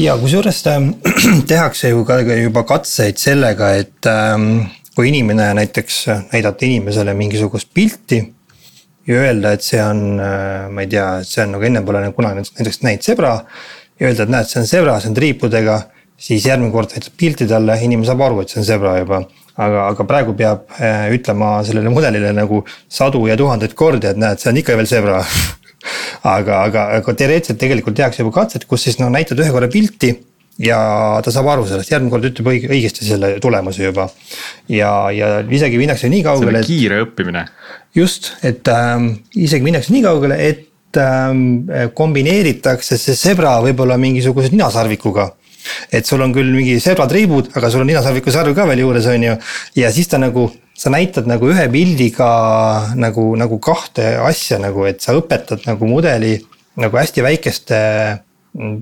[0.03, 0.91] ja kusjuures ähm,
[1.51, 8.21] tehakse ju ka juba katseid sellega, et ähm, kui inimene näiteks näidata inimesele mingisugust pilti.
[9.07, 12.43] ja öelda, et see on, äh, ma ei tea, see on nagu enne pole kunagi
[12.43, 13.33] näiteks näinud zebra.
[13.99, 15.79] ja öelda, et näed, see on zebra, see on triipudega
[16.21, 19.23] siis järgmine kord näitab pilti talle, inimene saab aru, et see on zebra juba.
[19.61, 24.39] aga, aga praegu peab äh, ütlema sellele mudelile nagu sadu ja tuhandeid kordi, et näed,
[24.39, 25.19] see on ikka veel zebra
[26.37, 30.13] aga, aga, aga teoreetiliselt tegelikult tehakse juba katset, kus siis no näitad ühe korra pilti
[30.61, 30.79] ja
[31.23, 34.07] ta saab aru sellest, järgmine kord ütleb õige, õigesti selle tulemuse juba.
[34.71, 36.63] ja, ja isegi minnakse nii kaugele.
[36.67, 37.45] kiire õppimine.
[37.97, 41.67] just, et ähm, isegi minnakse nii kaugele, et ähm,
[41.97, 45.31] kombineeritakse see zebra võib-olla mingisuguse ninasarvikuga
[45.91, 49.27] et sul on küll mingi servatriibud, aga sul on ninasarviku sarv ka veel juures, on
[49.27, 49.37] ju.
[49.81, 50.47] ja siis ta nagu,
[50.77, 52.31] sa näitad nagu ühe pildiga
[52.99, 56.37] nagu, nagu kahte asja nagu, et sa õpetad nagu mudeli
[56.81, 57.79] nagu hästi väikeste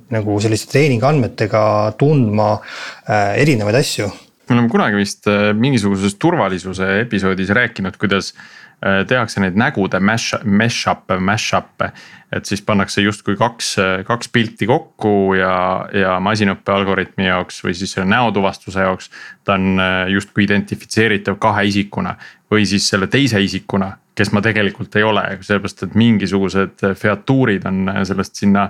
[0.10, 1.62] nagu selliste treeningandmetega
[2.00, 4.10] tundma äh, erinevaid asju
[4.50, 8.34] me oleme kunagi vist äh, mingisuguses turvalisuse episoodis rääkinud, kuidas
[8.80, 11.90] tehakse neid nägude mash, mash-up'e, mash-up'e.
[12.32, 13.74] et siis pannakse justkui kaks,
[14.08, 19.10] kaks pilti kokku ja, ja masinõppe algoritmi jaoks või siis selle näotuvastuse jaoks.
[19.44, 19.82] ta on
[20.14, 22.16] justkui identifitseeritav kahe isikuna
[22.52, 27.92] või siis selle teise isikuna, kes ma tegelikult ei ole, sellepärast et mingisugused featuurid on
[28.08, 28.70] sellest sinna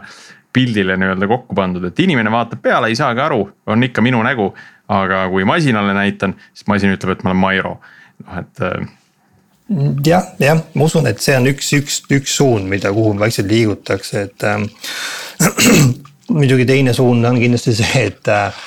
[0.53, 4.53] pildile nii-öelda kokku pandud, et inimene vaatab peale, ei saagi aru, on ikka minu nägu.
[4.89, 7.75] aga kui masinale näitan, siis masin ütleb, et ma olen Mairo,
[8.25, 8.87] noh et äh,
[10.05, 14.27] jah, jah, ma usun, et see on üks, üks, üks suund, mida, kuhu vaikselt liigutakse,
[14.29, 14.63] et äh,.
[16.29, 18.57] muidugi teine suund on kindlasti see, et äh,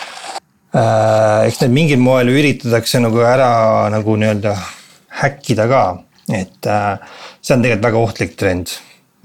[0.74, 3.50] äh eks need mingil moel üritatakse nagu ära
[3.92, 4.57] nagu nii-öelda
[5.20, 5.82] häkkida ka,
[6.32, 6.96] et äh,
[7.38, 8.72] see on tegelikult väga ohtlik trend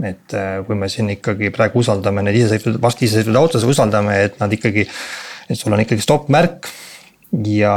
[0.03, 4.37] et äh, kui me siin ikkagi praegu usaldame neid isesõitvaid, varsti isesõitvaid autosid usaldame, et
[4.41, 4.85] nad ikkagi,
[5.49, 6.69] et sul on ikkagi stopp märk
[7.49, 7.73] ja,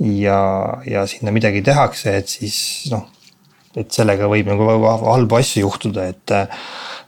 [0.00, 0.40] ja,
[0.86, 2.56] ja sinna midagi tehakse, et siis
[2.92, 3.06] noh.
[3.76, 4.68] et sellega võib nagu
[5.04, 6.34] halbu asju juhtuda, et,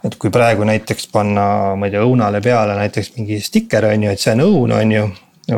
[0.05, 1.47] et kui praegu näiteks panna,
[1.78, 4.97] ma ei tea, õunale peale näiteks mingi stikker on ju, et see on õun, on
[4.99, 5.09] ju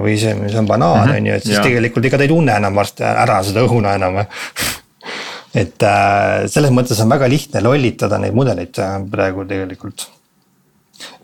[0.01, 1.19] või see, see on banaan, mhm.
[1.19, 1.67] on ju, et siis ja.
[1.67, 4.23] tegelikult ega ta ei tunne enam varsti ära seda õuna enam
[5.65, 10.09] et äh, selles mõttes on väga lihtne lollitada neid mudeleid äh, praegu tegelikult.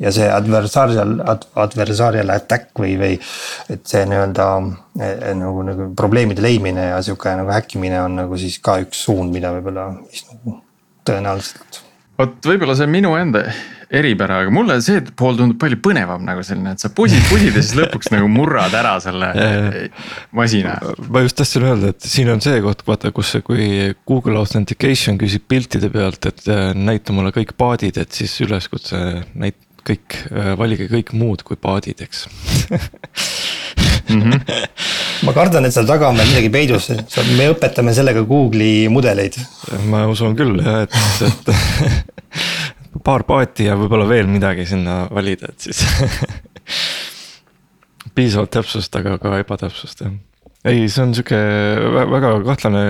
[0.01, 3.19] Ja see adversarial ad,, adversarial attack või, või
[3.73, 4.47] et see nii-öelda
[5.01, 9.33] eh, nagu, nagu probleemide leidmine ja sihuke nagu häkkimine on nagu siis ka üks suund,
[9.35, 10.61] mida võib-olla, mis nagu
[11.09, 11.83] tõenäoliselt.
[12.21, 13.45] vot võib-olla see on minu enda
[13.91, 17.63] eripära, aga mulle see pool tundub palju põnevam nagu selline, et sa pusid, pusid ja
[17.63, 19.31] siis lõpuks nagu murrad ära selle
[20.39, 20.77] masina.
[21.11, 25.49] ma just tahtsin öelda, et siin on see koht, vaata, kus, kui Google Authentication küsib
[25.51, 29.03] piltide pealt, et äh, näita mulle kõik paadid, et siis üleskutse
[29.35, 32.19] näit-, kõik, äh, valige kõik muud kui paadid, eks
[34.09, 34.23] mm.
[34.23, 34.39] -hmm.
[35.27, 36.85] ma kardan, et seal taga on veel midagi peidus,
[37.37, 39.35] me õpetame sellega Google'i mudeleid.
[39.91, 40.93] ma usun küll jah, et,
[41.29, 41.45] et
[43.07, 45.79] paar paati ja võib-olla veel midagi sinna valida, et siis
[48.17, 50.13] piisavalt täpsust, aga ka ebatäpsust jah.
[50.69, 51.39] ei, see on sihuke
[52.15, 52.83] väga kahtlane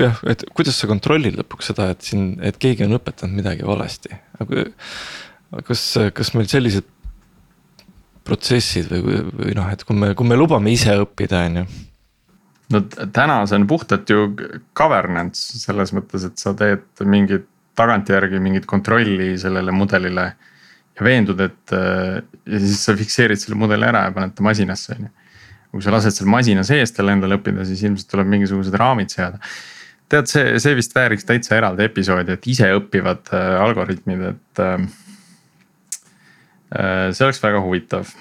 [0.00, 4.10] jah, et kuidas sa kontrollid lõpuks seda, et siin, et keegi on õpetanud midagi valesti.
[5.66, 5.84] Kas,
[6.14, 6.88] kas meil sellised
[8.24, 11.70] protsessid või, või noh, et kui me, kui me lubame ise õppida, on ju
[12.70, 14.28] no täna see on puhtalt ju
[14.76, 17.48] governance selles mõttes, et sa teed mingit
[17.78, 20.32] tagantjärgi mingit kontrolli sellele mudelile.
[20.98, 25.06] ja veendud, et ja siis sa fikseerid selle mudeli ära ja paned ta masinasse, on
[25.06, 25.12] ju.
[25.70, 29.38] kui sa lased seal masina sees tal endale õppida, siis ilmselt tuleb mingisugused raamid seada.
[30.10, 34.90] tead, see, see vist vääriks täitsa eraldi episoodi, et iseõppivad äh, algoritmid, et äh,.
[36.70, 38.12] See oleks väga huvitav.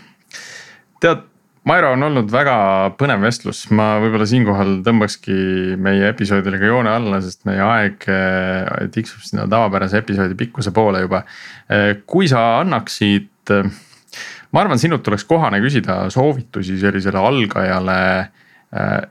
[1.00, 1.28] tead
[1.70, 2.54] Mairo on olnud väga
[2.98, 5.36] põnev vestlus, ma võib-olla siinkohal tõmbakski
[5.82, 11.04] meie episoodile ka joone alla, sest meie aeg eh, tiksub sinna tavapärase episoodi pikkuse poole
[11.04, 11.22] juba.
[11.70, 18.02] Eh, kui sa annaksid, ma arvan, sinult oleks kohane küsida soovitusi sellisele algajale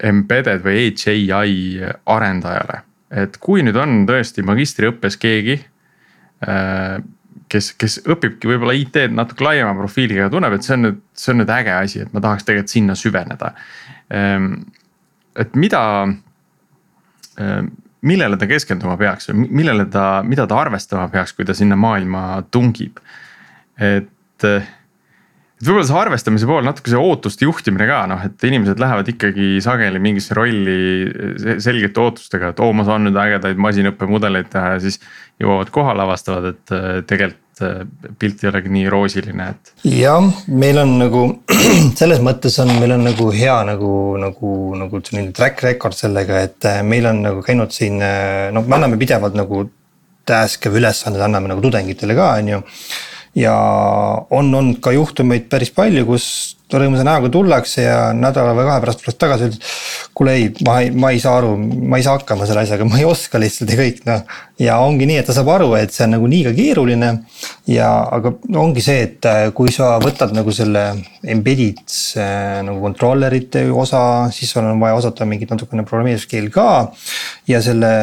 [0.07, 1.55] embedded või HAI
[2.07, 2.85] arendajale.
[3.11, 5.57] et kui nüüd on tõesti magistriõppes keegi
[7.53, 11.35] kes, kes õpibki võib-olla IT-d natuke laiema profiiliga ja tunneb, et see on nüüd, see
[11.35, 13.53] on nüüd äge asi, et ma tahaks tegelikult sinna süveneda.
[14.15, 14.51] Ehm,
[15.39, 15.83] et mida,
[17.39, 17.71] ehm,
[18.09, 22.45] millele ta keskenduma peaks või millele ta, mida ta arvestama peaks, kui ta sinna maailma
[22.51, 23.01] tungib?
[23.79, 24.45] et,
[25.59, 29.57] et võib-olla see arvestamise pool, natuke see ootuste juhtimine ka noh, et inimesed lähevad ikkagi
[29.65, 30.79] sageli mingisse rolli
[31.59, 35.01] selgete ootustega, et oo, ma saan nüüd ägedaid masinõppemudeleid teha ja siis
[35.43, 37.83] jõuavad kohale, avastavad, et äh, tegelikult äh,
[38.23, 39.73] pilt ei olegi nii roosiline, et.
[39.91, 40.31] jah,
[40.63, 41.25] meil on nagu
[42.01, 43.93] selles mõttes on, meil on nagu hea nagu,
[44.23, 47.99] nagu, nagu selline track record sellega, et äh, meil on nagu käinud siin,
[48.55, 49.67] no me anname pidevalt nagu
[50.29, 52.65] task'e või ülesandeid anname nagu tudengitele ka, on ju
[53.39, 53.57] ja
[54.35, 56.25] on olnud ka juhtumeid päris palju, kus
[56.69, 59.69] rõõmsa näoga tullakse ja nädala või kahe pärast tullakse tagasi, ütled.
[60.19, 62.99] kuule ei, ma ei, ma ei saa aru, ma ei saa hakkama selle asjaga, ma
[63.01, 64.35] ei oska lihtsalt ja kõik noh.
[64.61, 67.13] ja ongi nii, et ta saab aru, et see on nagu liiga keeruline.
[67.71, 70.85] ja, aga ongi see, et äh, kui sa võtad nagu selle
[71.25, 71.81] embedded
[72.21, 74.03] äh, nagu controller'ite osa,
[74.35, 76.69] siis sul on vaja osata mingit natukene programmeerimiskeel ka.
[77.49, 77.95] ja selle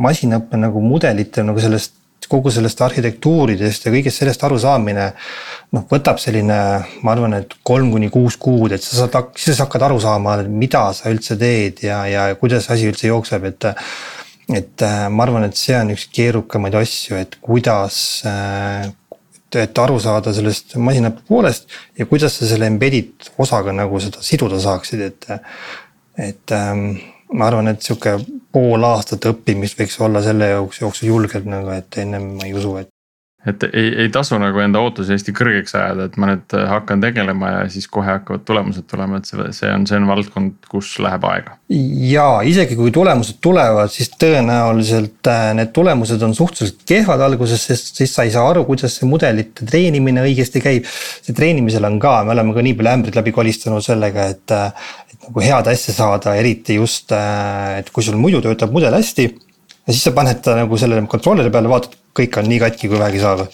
[0.00, 1.96] masinaõppe nagu mudelite nagu sellest
[2.30, 5.06] kogu sellest arhitektuuridest ja kõigest sellest arusaamine.
[5.74, 6.58] noh, võtab selline,
[7.02, 10.84] ma arvan, et kolm kuni kuus kuud, et sa saad, siis hakkad aru saama, mida
[10.96, 13.72] sa üldse teed ja, ja kuidas asi üldse jookseb, et.
[14.54, 17.98] et äh, ma arvan, et see on üks keerukamaid asju, et kuidas,
[18.30, 18.86] äh,
[19.56, 21.66] et aru saada sellest masinaõppe poolest
[21.98, 25.30] ja kuidas sa selle embedded osaga nagu seda siduda saaksid, et.
[26.16, 26.88] et ähm,
[27.34, 28.16] ma arvan, et sihuke
[28.56, 32.88] pool aastat õppimist võiks olla selle jooksul julgelt nagu, et ennem ma ei usu, et
[33.46, 37.52] et ei, ei tasu nagu enda ootusi hästi kõrgeks ajada, et ma nüüd hakkan tegelema
[37.52, 41.26] ja siis kohe hakkavad tulemused tulema, et see, see on, see on valdkond, kus läheb
[41.30, 41.54] aega.
[42.10, 48.02] ja isegi kui tulemused tulevad, siis tõenäoliselt äh, need tulemused on suhteliselt kehvad alguses, sest
[48.02, 50.90] siis sa ei saa aru, kuidas see mudelite treenimine õigesti käib.
[51.22, 54.92] see treenimisel on ka, me oleme ka nii palju ämbreid läbi kolistanud sellega, et, äh,
[55.12, 59.30] et nagu head asja saada, eriti just, äh, et kui sul muidu töötab mudel hästi
[59.86, 63.00] ja siis sa paned ta nagu selle controller'i peale, vaatad, kõik on nii katki, kui
[63.00, 63.46] vähegi saab.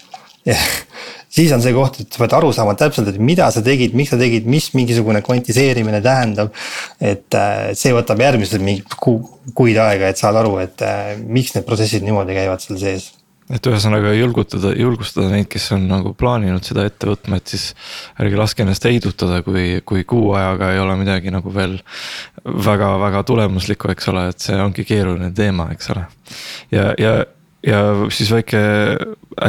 [1.36, 4.14] siis on see koht, et sa pead aru saama täpselt, et mida sa tegid, miks
[4.14, 6.52] sa tegid, mis mingisugune kvantiseerimine tähendab.
[7.00, 9.20] et äh, see võtab järgmised mingi kuu,
[9.54, 13.12] kuid aega, et saada aru, et äh, miks need protsessid niimoodi käivad seal sees
[13.50, 17.72] et ühesõnaga julgutada, julgustada neid, kes on nagu plaaninud seda ette võtma, et siis
[18.22, 21.78] ärge laske ennast heidutada, kui, kui kuu ajaga ei ole midagi nagu veel
[22.44, 26.06] väga-väga tulemuslikku, eks ole, et see ongi keeruline teema, eks ole.
[26.74, 27.16] ja, ja,
[27.66, 27.82] ja
[28.14, 28.62] siis väike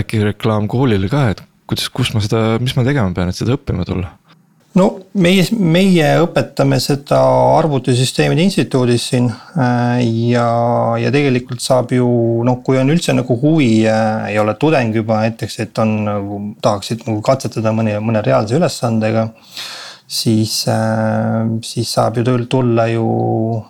[0.01, 3.55] äkki reklaam koolile ka, et kuidas, kus ma seda, mis ma tegema pean, et seda
[3.57, 4.15] õppima tulla
[4.79, 7.19] no meie, meie õpetame seda
[7.59, 10.01] arvutisüsteemide instituudis siin äh,
[10.31, 10.47] ja,
[11.01, 12.07] ja tegelikult saab ju
[12.47, 16.41] noh, kui on üldse nagu huvi äh, ei ole tudeng juba näiteks, et on nagu
[16.63, 19.29] tahaksid nagu katsetada mõne, mõne reaalse ülesandega
[20.07, 23.03] siis, äh, siis saab ju tööl tulla ju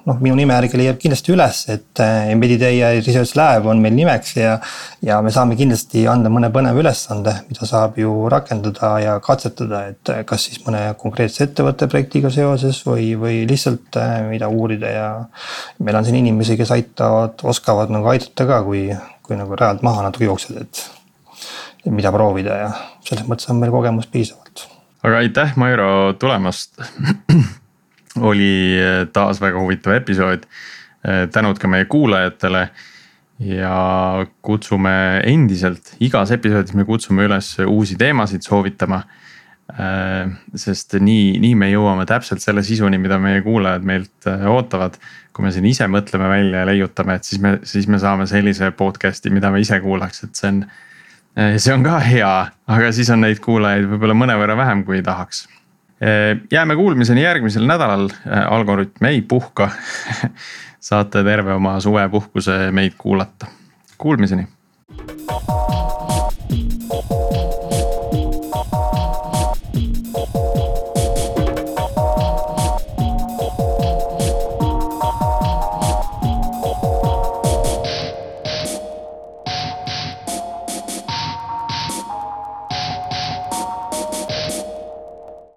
[0.08, 3.96] noh, minu nime järgi leiab kindlasti üles, et äh, Embedded AI Research Lab on meil
[3.96, 4.56] nimeks ja.
[5.06, 10.14] ja me saame kindlasti anda mõne põneva ülesande, mida saab ju rakendada ja katsetada, et
[10.14, 15.08] äh, kas siis mõne konkreetse ettevõtte projektiga seoses või, või lihtsalt mida uurida ja.
[15.80, 18.88] meil on siin inimesi, kes aitavad, oskavad nagu aidata ka, kui,
[19.24, 20.86] kui nagu rajalt maha natuke jooksed, et.
[21.92, 22.70] mida proovida ja
[23.04, 24.73] selles mõttes on meil kogemust piisavalt
[25.04, 26.80] aga aitäh, Mairo tulemast
[28.30, 30.48] oli eh, taas väga huvitav episood.
[31.04, 32.70] Eh, tänud ka meie kuulajatele.
[33.44, 39.02] ja kutsume endiselt, igas episoodis me kutsume üles uusi teemasid soovitama.
[39.74, 44.96] Eh, sest nii, nii me jõuame täpselt selle sisuni, mida meie kuulajad meilt ootavad.
[45.34, 48.70] kui me siin ise mõtleme välja ja leiutame, et siis me, siis me saame sellise
[48.78, 50.60] podcast'i, mida me ise kuulaks, et see on
[51.58, 52.34] see on ka hea,
[52.68, 55.48] aga siis on neid kuulajaid võib-olla mõnevõrra vähem, kui tahaks.
[56.04, 59.70] Eh, jääme kuulmiseni järgmisel nädalal, eh, Algorütm ei puhka.
[60.84, 63.48] Saate terve oma suvepuhkuse meid kuulata,
[63.98, 64.48] kuulmiseni